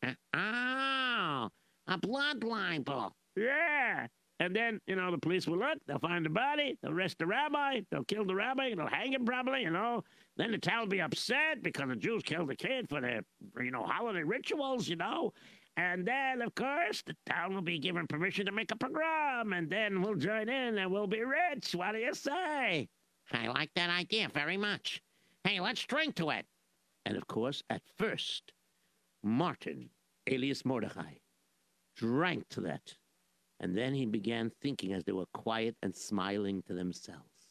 [0.02, 1.48] Uh, oh,
[1.88, 3.14] a blood libel.
[3.36, 4.06] Yeah.
[4.40, 7.26] And then, you know, the police will look, they'll find the body, they'll arrest the
[7.26, 10.04] rabbi, they'll kill the rabbi, they'll hang him probably, you know.
[10.36, 13.22] Then the town will be upset because the Jews killed the kid for their,
[13.60, 15.32] you know, holiday rituals, you know.
[15.76, 19.68] And then, of course, the town will be given permission to make a pogrom, and
[19.68, 21.74] then we'll join in and we'll be rich.
[21.74, 22.88] What do you say?
[23.32, 25.02] I like that idea very much.
[25.44, 26.46] Hey, let's drink to it.
[27.06, 28.52] And of course, at first,
[29.22, 29.90] Martin,
[30.26, 31.14] alias Mordecai,
[31.96, 32.94] drank to that.
[33.60, 37.48] And then he began thinking as they were quiet and smiling to themselves.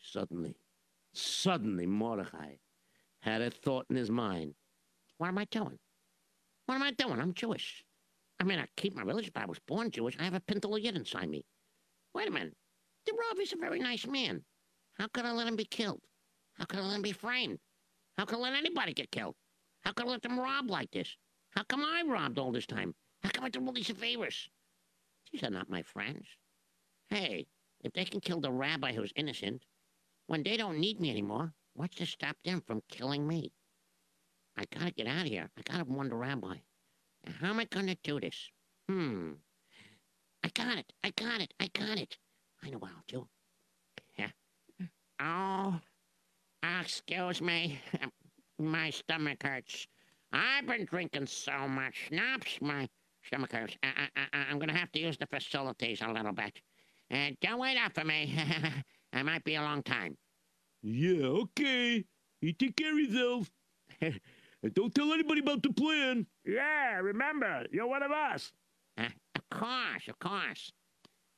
[0.00, 0.56] Suddenly,
[1.12, 2.54] suddenly, Mordechai
[3.20, 4.54] had a thought in his mind.
[5.18, 5.78] What am I doing?
[6.66, 7.20] What am I doing?
[7.20, 7.84] I'm Jewish.
[8.38, 10.16] I mean, I keep my religion, but I was born Jewish.
[10.18, 11.44] I have a pintle yid inside me.
[12.14, 12.54] Wait a minute.
[13.06, 14.42] The Rav is a very nice man.
[14.94, 16.00] How could I let him be killed?
[16.54, 17.58] How could I let him be framed?
[18.16, 19.34] How could I let anybody get killed?
[19.82, 21.16] How could I let them rob like this?
[21.50, 22.94] How come I robbed all this time?
[23.22, 24.48] How come I do all these favors?
[25.32, 26.26] These are not my friends.
[27.08, 27.46] Hey,
[27.82, 29.64] if they can kill the rabbi who's innocent,
[30.26, 33.52] when they don't need me anymore, what's to stop them from killing me?
[34.56, 35.50] I gotta get out of here.
[35.56, 36.56] I gotta warn the rabbi.
[37.24, 38.50] Now, how am I gonna do this?
[38.88, 39.32] Hmm.
[40.42, 40.92] I got it.
[41.04, 41.54] I got it.
[41.60, 42.16] I got it.
[42.62, 43.28] I know what I'll do.
[44.18, 44.30] Yeah.
[45.20, 45.80] Oh,
[46.62, 47.80] oh, excuse me.
[48.58, 49.86] My stomach hurts.
[50.32, 52.58] I've been drinking so much schnapps.
[52.60, 52.88] My
[53.30, 53.54] stomach.
[53.54, 56.60] I, I, I, I'm gonna have to use the facilities a little bit.
[57.12, 58.36] Uh, don't wait up for me.
[59.12, 60.16] I might be a long time.
[60.82, 62.04] Yeah, okay.
[62.40, 63.50] You take care of yourself.
[64.00, 64.20] and
[64.74, 66.26] don't tell anybody about the plan.
[66.44, 68.52] Yeah, remember, you're one of us.
[68.98, 69.06] Uh,
[69.36, 70.72] of course, of course.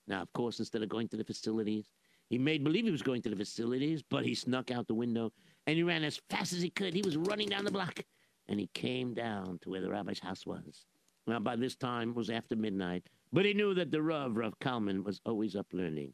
[0.06, 1.90] Now, of course, instead of going to the facilities,
[2.30, 5.32] he made believe he was going to the facilities, but he snuck out the window
[5.66, 6.94] and he ran as fast as he could.
[6.94, 8.00] He was running down the block
[8.48, 10.86] and he came down to where the rabbi's house was.
[11.26, 14.58] Now, by this time, it was after midnight, but he knew that the Rav, Rav
[14.60, 16.12] Kalman, was always up learning.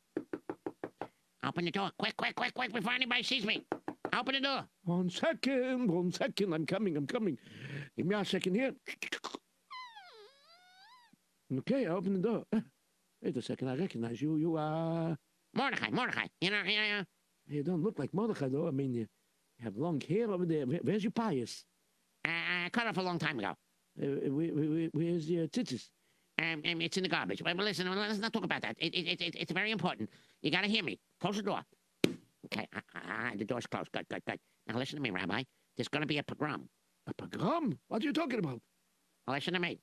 [1.45, 1.91] Open the door.
[1.99, 3.65] Quick, quick, quick, quick, before anybody sees me.
[4.15, 4.65] Open the door.
[4.85, 6.53] One second, one second.
[6.53, 7.39] I'm coming, I'm coming.
[7.97, 8.73] Give me a second here.
[11.59, 12.45] Okay, I open the door.
[12.55, 12.61] Uh,
[13.23, 14.37] Wait a second, I recognize you.
[14.37, 15.17] You are.
[15.55, 16.27] Mordecai, Mordecai.
[16.41, 17.05] You know, you know,
[17.49, 18.69] You don't look like Mordechai, though.
[18.69, 19.07] I mean, you
[19.61, 20.67] have long hair over there.
[20.67, 21.65] Where's your payos?
[22.25, 23.55] I, I cut off a long time ago.
[24.01, 25.89] Uh, where, where, where- where's your tzitzis?
[26.41, 27.43] Um, um, it's in the garbage.
[27.43, 28.77] But listen, let's not talk about that.
[28.79, 30.09] It, it, it, it's very important.
[30.43, 31.01] You got to hear me.
[31.21, 31.63] Close the door.
[32.47, 33.91] Okay, uh, uh, the door's closed.
[33.93, 34.39] Good, good, good.
[34.69, 35.43] Now listen to me, Rabbi.
[35.77, 36.69] There's going to be a pogrom.
[37.09, 37.77] A pogrom?
[37.89, 38.61] What are you talking about?
[39.27, 39.81] Now listen to me.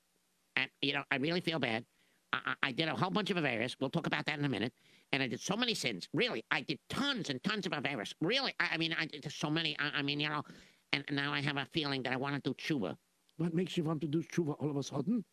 [0.55, 1.83] And, you know, I really feel bad.
[2.31, 3.75] I, I I did a whole bunch of Averis.
[3.79, 4.73] We'll talk about that in a minute.
[5.11, 6.07] And I did so many sins.
[6.13, 8.13] Really, I did tons and tons of Averis.
[8.21, 9.75] Really, I, I mean, I did so many.
[9.77, 10.43] I, I mean, you know,
[10.93, 12.95] and now I have a feeling that I want to do tshuva.
[13.37, 15.23] What makes you want to do tshuva all of a sudden?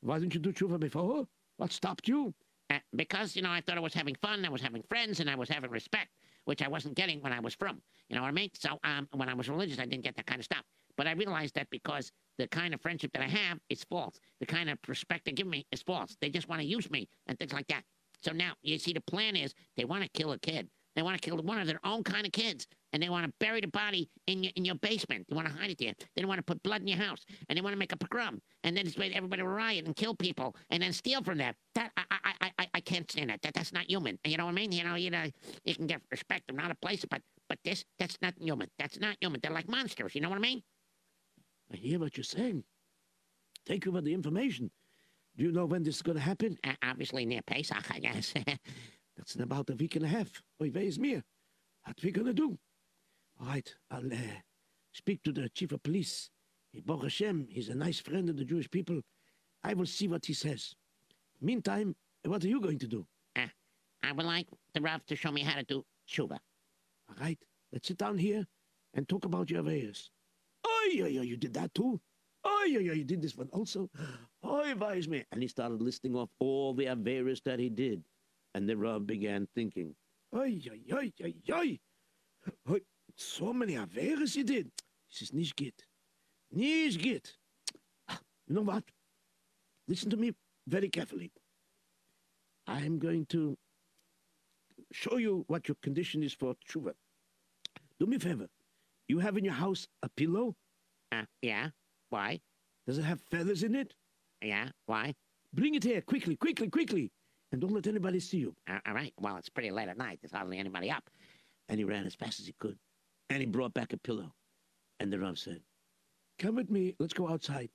[0.00, 1.26] Why didn't you do tshuva before?
[1.56, 2.34] What stopped you?
[2.68, 5.30] Uh, because, you know, I thought I was having fun, I was having friends, and
[5.30, 6.10] I was having respect,
[6.44, 7.80] which I wasn't getting when I was from.
[8.08, 8.50] You know what I mean?
[8.54, 10.64] So um, when I was religious, I didn't get that kind of stuff.
[10.96, 14.18] But I realized that because the kind of friendship that I have is false.
[14.40, 16.16] The kind of respect they give me is false.
[16.20, 17.84] They just want to use me and things like that.
[18.22, 20.68] So now, you see, the plan is they want to kill a kid.
[20.94, 23.32] They want to kill one of their own kind of kids, and they want to
[23.40, 25.26] bury the body in your in your basement.
[25.28, 25.94] They want to hide it there.
[26.14, 27.96] They don't want to put blood in your house, and they want to make a
[27.96, 31.54] pogrom, and then it's made everybody riot and kill people, and then steal from them.
[31.74, 33.42] That I I I I, can't stand that.
[33.42, 34.18] That that's not human.
[34.24, 34.72] You know what I mean?
[34.72, 35.24] You know, you know,
[35.64, 38.68] you can get respect from other places, but but this that's not human.
[38.78, 39.40] That's not human.
[39.42, 40.14] They're like monsters.
[40.14, 40.62] You know what I mean?
[41.72, 42.64] I hear what you're saying.
[43.66, 44.70] Thank you for the information.
[45.36, 46.56] Do you know when this is going to happen?
[46.64, 48.32] Uh, obviously near Pesach, I guess.
[49.16, 50.42] That's in about a week and a half.
[50.62, 51.22] Oy vey's mir.
[51.84, 52.58] What we gonna do?
[53.40, 54.40] All right, I'll uh,
[54.92, 56.30] speak to the chief of police.
[56.84, 59.00] Baruch Hashem, he's a nice friend of the Jewish people.
[59.64, 60.74] I will see what he says.
[61.40, 63.06] Meantime, what are you going to do?
[64.06, 66.38] I would like the Rav to show me how to do tshuva.
[67.08, 67.38] All right,
[67.72, 68.46] let's sit down here
[68.94, 70.10] and talk about your ways.
[70.64, 72.00] Oh, yeah, yeah, you did that too?
[72.44, 73.90] Oh, yeah, yeah, you did this one also?
[74.44, 75.24] Oy vey's mir.
[75.32, 78.04] And he started listing off all the Averis that he did.
[78.54, 79.94] And the Rav began thinking,
[80.34, 81.78] Oy, oy, oy, oy,
[82.68, 82.80] oy.
[83.16, 84.70] So many Averes you did.
[85.20, 85.72] Is nicht good.
[86.52, 87.30] Nicht good.
[88.08, 88.84] Ah, You know what?
[89.88, 90.32] Listen to me
[90.66, 91.30] very carefully.
[92.66, 93.56] I'm going to
[94.92, 96.92] show you what your condition is for tshuva.
[97.98, 98.48] Do me a favor.
[99.08, 100.54] You have in your house a pillow?
[101.12, 101.70] Uh, yeah.
[102.10, 102.40] Why?
[102.86, 103.94] Does it have feathers in it?
[104.42, 104.68] Yeah.
[104.86, 105.14] Why?
[105.54, 107.10] Bring it here, quickly, quickly, quickly.
[107.52, 108.54] And don't let anybody see you.
[108.68, 109.14] Uh, all right.
[109.20, 110.18] Well, it's pretty late at night.
[110.20, 111.08] There's hardly anybody up.
[111.68, 112.76] and he ran as fast as he could.
[113.30, 114.32] And he brought back a pillow.
[115.00, 115.60] And the Rav said,
[116.38, 116.94] Come with me.
[116.98, 117.70] Let's go outside.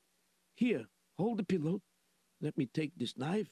[0.55, 0.85] Here,
[1.17, 1.81] hold the pillow.
[2.41, 3.49] Let me take this knife.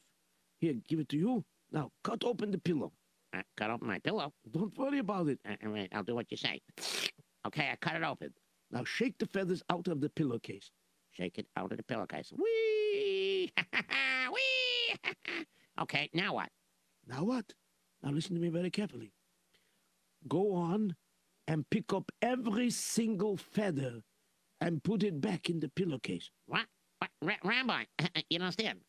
[0.59, 1.43] Here, give it to you.
[1.71, 2.91] Now, cut open the pillow.
[3.35, 4.33] Uh, cut open my pillow.
[4.51, 5.39] Don't worry about it.
[5.47, 5.89] Uh, all right.
[5.93, 6.61] I'll do what you say.
[7.47, 7.69] Okay.
[7.71, 8.33] I cut it open.
[8.69, 10.71] Now, shake the feathers out of the pillowcase.
[11.11, 12.33] Shake it out of the pillowcase.
[12.35, 13.49] Wee!
[14.33, 15.45] Wee!
[15.81, 16.09] okay.
[16.13, 16.49] Now what?
[17.07, 17.45] Now what?
[18.03, 19.13] Now, listen to me very carefully.
[20.27, 20.95] Go on
[21.49, 24.01] and pick up every single feather
[24.61, 26.29] and put it back in the pillowcase.
[26.45, 26.67] What?
[26.99, 27.09] What?
[27.23, 27.85] Ra- Rabbi,
[28.29, 28.79] you don't understand.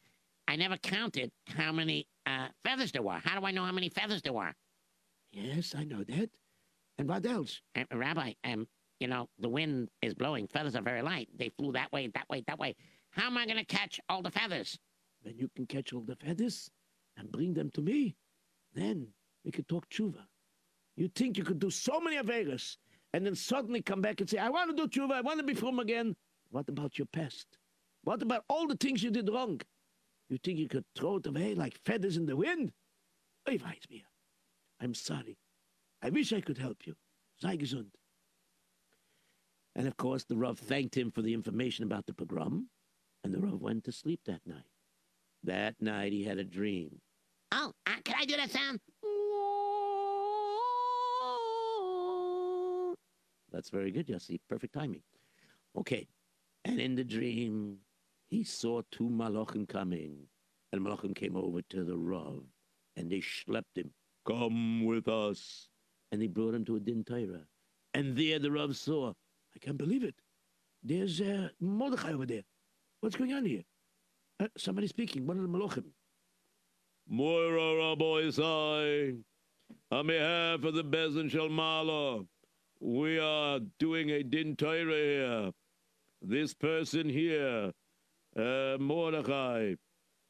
[0.46, 3.18] I never counted how many uh, feathers there were.
[3.24, 4.52] How do I know how many feathers there were?
[5.32, 6.28] Yes, I know that.
[6.98, 7.62] And what else?
[7.74, 10.46] Uh, Rabbi, um, you know, the wind is blowing.
[10.46, 11.30] Feathers are very light.
[11.38, 12.76] They flew that way, that way, that way.
[13.10, 14.78] How am I going to catch all the feathers?
[15.22, 16.70] When you can catch all the feathers
[17.16, 18.16] and bring them to me,
[18.74, 19.06] then
[19.44, 20.26] we could talk tshuva.
[20.96, 22.76] You think you could do so many Averas
[23.12, 25.44] and then suddenly come back and say, I want to do tshuva, I want to
[25.44, 26.14] be frum again.
[26.50, 27.46] What about your past?
[28.02, 29.60] What about all the things you did wrong?
[30.28, 32.72] You think you could throw it away like feathers in the wind?
[34.80, 35.36] I'm sorry.
[36.02, 36.94] I wish I could help you.
[37.40, 37.90] Sei gesund.
[39.74, 42.68] and of course, the Rav thanked him for the information about the pogrom.
[43.24, 44.64] And the Rav went to sleep that night.
[45.44, 47.00] That night, he had a dream.
[47.52, 48.80] Oh, uh, can I do that sound?
[53.52, 54.40] That's very good, Yossi.
[54.48, 55.02] Perfect timing.
[55.76, 56.06] Okay.
[56.64, 57.78] And in the dream,
[58.28, 60.16] he saw two malachim coming.
[60.72, 62.44] And malachim came over to the Rav,
[62.96, 63.90] and they schlepped him.
[64.26, 65.68] Come with us.
[66.12, 67.46] And they brought him to a din Torah.
[67.94, 69.10] And there the Rav saw,
[69.54, 70.14] I can't believe it.
[70.82, 72.42] There's uh, Mordechai over there.
[73.00, 73.62] What's going on here?
[74.38, 75.84] Uh, somebody speaking, one of the Malachim.
[77.08, 79.14] Moira Rabbi Sai,
[79.90, 82.26] on behalf of the Bezin Shalmala,
[82.80, 85.50] we are doing a din Torah here.
[86.22, 87.72] This person here,
[88.36, 89.74] uh, Mordechai,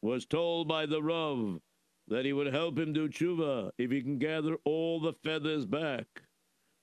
[0.03, 1.61] was told by the Rav
[2.09, 6.07] that he would help him do tshuva if he can gather all the feathers back.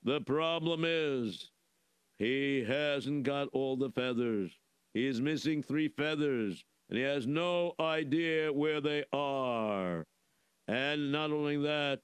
[0.03, 1.51] The problem is
[2.17, 4.57] he hasn't got all the feathers.
[4.93, 10.05] He is missing three feathers, and he has no idea where they are.
[10.67, 12.01] And not only that,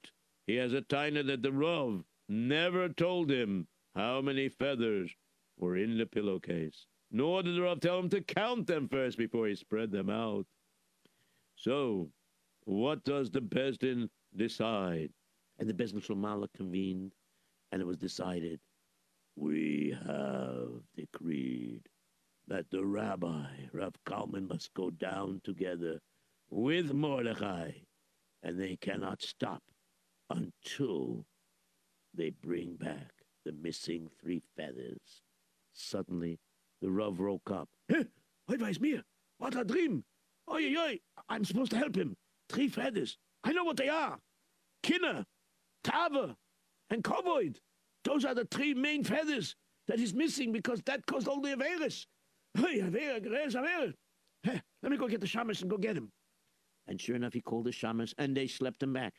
[0.48, 5.16] he has a taina that the Rav never told him how many feathers
[5.58, 9.56] were in the pillowcase, nor did Rav tell him to count them first before he
[9.56, 10.46] spread them out.
[11.56, 12.10] So,
[12.66, 15.12] what does the Besdin decide?
[15.60, 17.14] And the Beis Shlomala convened,
[17.72, 18.60] and it was decided
[19.36, 21.82] we have decreed
[22.48, 26.00] that the rabbi, Rav Kalman, must go down together
[26.50, 27.72] with Mordechai,
[28.44, 29.62] and they cannot stop
[30.30, 31.26] until
[32.14, 33.12] they bring back
[33.46, 35.22] the missing three feathers.
[35.74, 36.40] Suddenly,
[36.82, 37.70] the Rav woke up.
[37.88, 38.06] Hey,
[38.50, 39.04] weiß mir?
[39.38, 40.04] What a dream!
[40.52, 41.00] Oi, oi,
[41.30, 42.16] I'm supposed to help him.
[42.50, 43.18] Three feathers.
[43.44, 44.20] I know what they are.
[44.84, 45.26] Kinner,
[45.84, 46.36] Tava,
[46.90, 47.58] and Kovoid.
[48.04, 49.56] Those are the three main feathers
[49.88, 52.06] that he's missing because that caused all the Averis.
[52.54, 53.94] Hey, Avera, Geres, Avera.
[54.44, 56.12] Hey, let me go get the shamus and go get him.
[56.88, 59.14] And sure enough, he called the shamas, and they slept him back.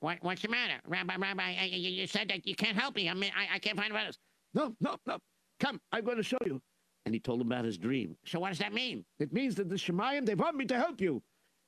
[0.00, 0.80] Uh, what, what's the matter?
[0.86, 3.08] Rabbi, Rabbi, uh, you, said that you can't help me.
[3.08, 4.18] I mean, I, I can't find feathers.
[4.54, 5.18] No, no, no.
[5.58, 6.60] Come, I'm going to show you.
[7.06, 8.16] And he told him about his dream.
[8.26, 9.04] So what does that mean?
[9.18, 11.22] It means that the Shemayim, they want me to help you.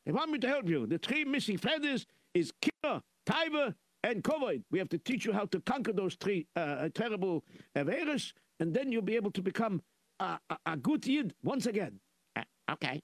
[0.04, 0.86] They want me to help you.
[0.86, 4.62] The three missing feathers is Kira, Taiva, and Kovoid.
[4.70, 7.44] We have to teach you how to conquer those three uh, terrible
[7.76, 9.80] Averis, and then you'll be able to become
[10.20, 12.00] a, a, a good Yid once again.
[12.36, 13.00] Uh, okay.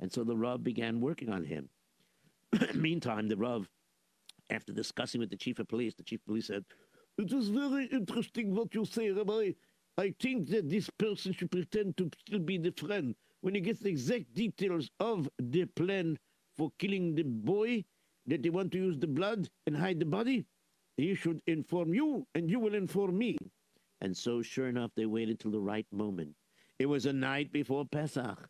[0.00, 1.68] And so the Rav began working on him.
[2.74, 3.68] Meantime, the Rav,
[4.50, 6.64] after discussing with the chief of police, the chief of police said,
[7.18, 9.52] It is very interesting what you say, Rabbi.
[9.98, 13.14] I think that this person should pretend to still be the friend.
[13.42, 16.18] When he gets the exact details of the plan
[16.56, 17.84] for killing the boy,
[18.26, 20.44] that they want to use the blood and hide the body,
[20.96, 23.38] he should inform you, and you will inform me.
[24.00, 26.34] And so, sure enough, they waited till the right moment.
[26.78, 28.48] It was a night before Pesach,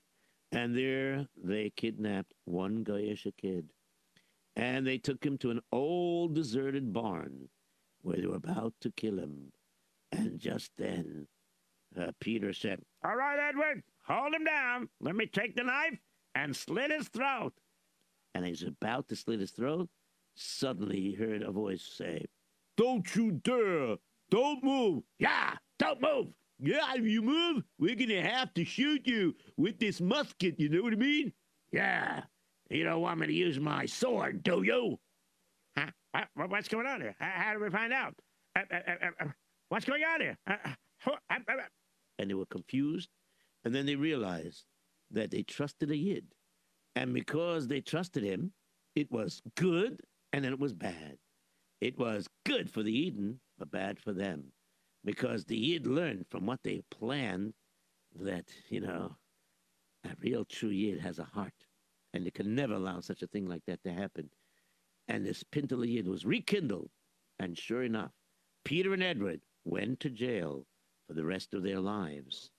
[0.52, 3.70] and there they kidnapped one Goyish kid.
[4.56, 7.48] And they took him to an old deserted barn
[8.02, 9.52] where they were about to kill him.
[10.12, 11.28] And just then,
[11.98, 14.88] uh, Peter said, All right, Edward, hold him down.
[15.00, 15.98] Let me take the knife
[16.34, 17.54] and slit his throat.
[18.34, 19.88] and he was about to slit his throat.
[20.34, 22.26] Suddenly, he heard a voice say,
[22.76, 23.96] Don't you dare!
[24.30, 25.02] Don't move!
[25.18, 26.28] Yeah, don't move.
[26.60, 30.82] Yeah, if you move, we're gonna have to shoot you with this musket, you know
[30.82, 31.32] what I mean?
[31.72, 32.22] Yeah,
[32.70, 34.98] you don't want me to use my sword, do you?
[35.76, 35.86] Huh?
[36.12, 37.14] What, what- what's going on here?
[37.18, 38.14] How, do we find out?
[38.56, 39.28] Uh, uh, uh, uh, uh
[39.68, 40.36] what's going on here?
[40.46, 40.56] Uh,
[42.18, 43.08] and they were confused.
[43.64, 44.64] And then they realized
[45.10, 46.26] that they trusted a Yid.
[46.96, 48.52] And because they trusted him,
[48.94, 50.00] it was good
[50.32, 51.18] and then it was bad.
[51.80, 54.52] It was good for the Yidden, but bad for them.
[55.04, 57.54] Because the Yid learned from what they planned
[58.18, 59.16] that, you know,
[60.04, 61.54] a real true Yid has a heart.
[62.12, 64.30] And they can never allow such a thing like that to happen.
[65.08, 66.90] And this Pintel Yid was rekindled.
[67.38, 68.12] And sure enough,
[68.64, 70.66] Peter and Edward went to jail
[71.06, 72.50] for the rest of their lives.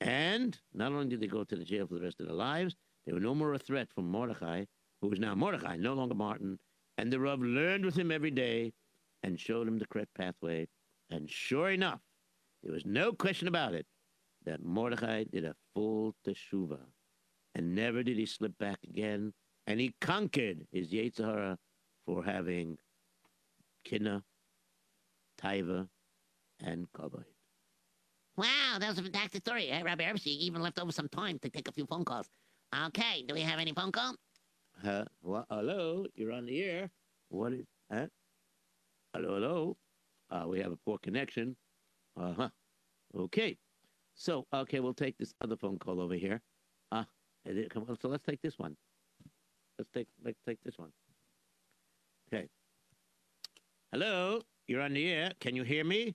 [0.00, 2.74] And not only did they go to the jail for the rest of their lives,
[3.06, 4.64] they were no more a threat from Mordecai,
[5.00, 6.58] who was now Mordecai, no longer Martin.
[6.98, 8.72] And the Rav learned with him every day
[9.22, 10.68] and showed him the correct pathway.
[11.10, 12.00] And sure enough,
[12.62, 13.86] there was no question about it
[14.44, 16.80] that Mordecai did a full teshuva.
[17.54, 19.32] And never did he slip back again.
[19.66, 21.58] And he conquered his Yetzer Hara
[22.06, 22.78] for having
[23.84, 24.22] Kinna,
[25.40, 25.88] Taiva,
[26.60, 27.24] and Kavod.
[28.36, 29.66] Wow, that was a fantastic story.
[29.66, 32.28] Hey, Rabbi Herbst even left over some time to take a few phone calls.
[32.86, 34.14] Okay, do we have any phone call?
[34.82, 35.04] Huh?
[35.22, 36.90] Well, hello, you're on the air.
[37.28, 38.06] What is huh?
[39.12, 39.76] Hello, hello.
[40.30, 41.54] Uh, we have a poor connection.
[42.16, 42.48] Uh huh.
[43.14, 43.58] Okay.
[44.14, 46.40] So, okay, we'll take this other phone call over here.
[47.46, 47.96] On.
[48.00, 48.76] So let's take this one.
[49.78, 50.92] Let's take let's take this one.
[52.32, 52.46] Okay.
[53.90, 55.32] Hello, you're on the air.
[55.40, 56.14] Can you hear me?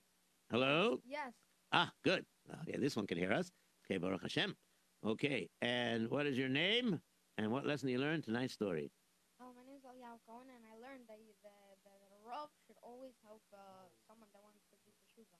[0.50, 0.98] Hello.
[1.06, 1.32] Yes.
[1.72, 2.24] Ah, good.
[2.62, 3.50] Okay, this one can hear us.
[3.84, 4.56] Okay, Baruch Hashem.
[5.04, 7.00] Okay, and what is your name?
[7.36, 8.90] And what lesson you learned tonight's story?
[9.40, 12.48] Oh, my name is Eliyahu Cohen, and I learned that you, that, that a Rav
[12.66, 15.38] should always help uh, someone that wants to do teshuva.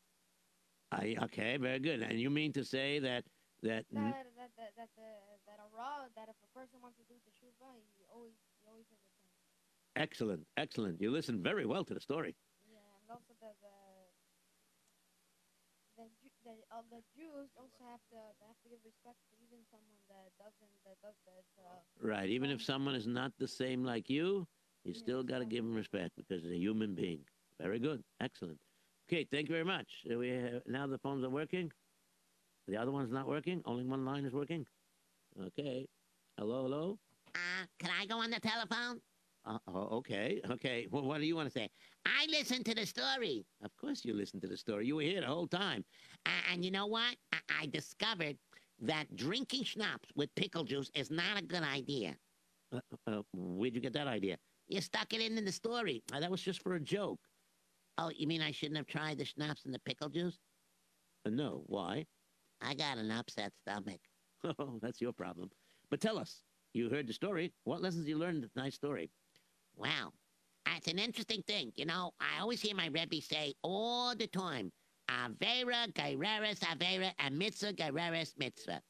[0.93, 2.03] I, okay, very good.
[2.03, 3.25] And you mean to say that
[3.63, 7.05] that That that that that, uh, that a Rav that if a person wants to
[7.05, 9.37] do teshuva, he always he always has a chance.
[9.97, 11.01] excellent, excellent.
[11.01, 12.37] You listened very well to the story.
[12.65, 13.75] Yeah, and also the the
[15.97, 16.07] the,
[16.45, 20.01] the, uh, the Jews also have to they have to give respect to even someone
[20.09, 21.45] that doesn't that does that.
[21.59, 22.29] Uh, Right.
[22.29, 24.47] Even if someone is not the same like you,
[24.85, 27.25] you Yeah, still got to give them respect because they're a human being.
[27.61, 28.03] Very good.
[28.21, 28.59] Excellent.
[29.09, 30.05] Okay, thank you very much.
[30.09, 31.73] We have, now the phones are working.
[32.69, 33.63] The other one's not working.
[33.65, 34.67] Only one line is working.
[35.43, 35.87] Okay.
[36.39, 36.99] Hello, hello.
[37.35, 39.01] Uh, can I go on the telephone?
[39.47, 40.87] uh, uh, okay, okay.
[40.91, 41.69] Well, what do you want to say?
[42.05, 43.47] I listened to the story.
[43.65, 44.87] Of course, you listened to the story.
[44.87, 45.85] You were here the whole time.
[46.27, 47.17] A- And you know what?
[47.33, 48.37] I, I discovered
[48.81, 52.15] that drinking schnapps with pickle juice is not a good idea.
[52.73, 54.37] Uh, uh, where'd you get that idea?
[54.69, 56.03] You stuck it in in the story.
[56.13, 57.21] Uh, that was just for a joke.
[57.97, 60.39] Oh, you mean I shouldn't have tried the schnapps and the pickle juice?
[61.25, 62.05] Uh, no, why?
[62.61, 64.01] I got an upset stomach.
[64.61, 65.51] Oh, that's your problem.
[65.91, 66.43] But tell us,
[66.73, 67.53] you heard the story.
[67.65, 69.11] What lessons you learned in the nice story?
[69.75, 70.13] Wow.
[70.65, 71.73] Ah, that's an interesting thing.
[71.75, 74.71] You know, I always hear my Rebbe say all the time,
[75.11, 78.81] Avera, Gaireris, Avera, and Mitzvah, Gaireris, Mitzvah.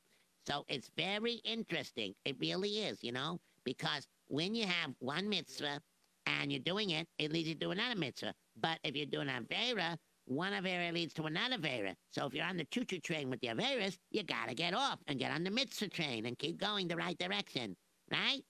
[0.46, 2.14] So it's very interesting.
[2.24, 5.80] It really is, you know, because when you have one mitzvah
[6.26, 8.34] and you're doing it, it leads you to another mitzvah.
[8.60, 9.96] But if you're doing Avera,
[10.28, 11.94] one Avera leads to another Avera.
[12.10, 15.18] So if you're on the choo-choo train with the Averas, you gotta get off and
[15.18, 17.76] get on the mitzvah train and keep going the right direction,
[18.12, 18.42] right?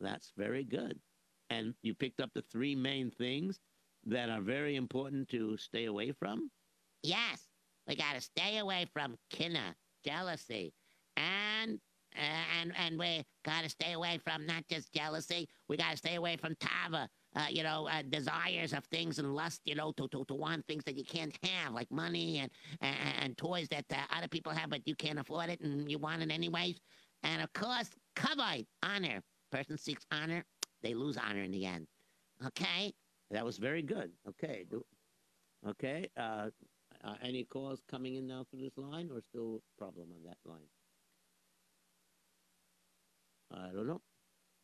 [0.00, 0.98] That's very good.
[1.50, 3.60] And you picked up the three main things
[4.06, 6.50] that are very important to stay away from?
[7.02, 7.46] Yes,
[7.86, 10.72] we got to stay away from kinna, jealousy,
[11.16, 11.78] and
[12.16, 15.48] uh, and and we got to stay away from not just jealousy.
[15.68, 17.08] We got to stay away from tava.
[17.34, 19.62] Uh, you know, uh, desires of things and lust.
[19.64, 22.96] You know, to, to to want things that you can't have, like money and and,
[23.20, 26.22] and toys that uh, other people have, but you can't afford it and you want
[26.22, 26.80] it anyways.
[27.22, 29.22] And of course, kavod, honor.
[29.50, 30.44] Person seeks honor,
[30.82, 31.86] they lose honor in the end.
[32.46, 32.92] Okay.
[33.30, 34.10] That was very good.
[34.28, 34.64] Okay.
[34.70, 34.82] Do,
[35.68, 36.08] okay.
[36.16, 36.48] Uh,
[37.04, 40.68] uh, any calls coming in now through this line or still problem on that line?
[43.52, 44.00] I don't know.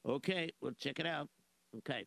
[0.06, 1.28] Okay, we'll check it out.
[1.78, 2.06] Okay.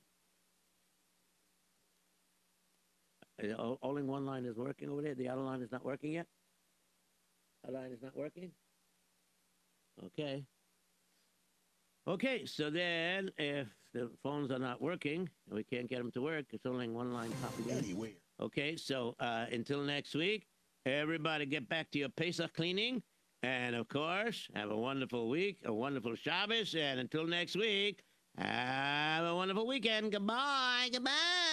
[3.58, 5.16] O- Only one line is working over there.
[5.16, 6.28] The other line is not working yet?
[7.68, 8.52] Other line is not working?
[10.06, 10.44] Okay.
[12.08, 16.22] Okay, so then if the phones are not working and we can't get them to
[16.22, 17.78] work, it's only one line popping in.
[17.78, 18.12] Anywhere.
[18.40, 20.48] Okay, so uh, until next week,
[20.86, 23.04] everybody get back to your Pesach cleaning.
[23.44, 26.74] And of course, have a wonderful week, a wonderful Shabbos.
[26.76, 28.04] And until next week,
[28.38, 30.12] have a wonderful weekend.
[30.12, 30.90] Goodbye.
[30.92, 31.51] Goodbye.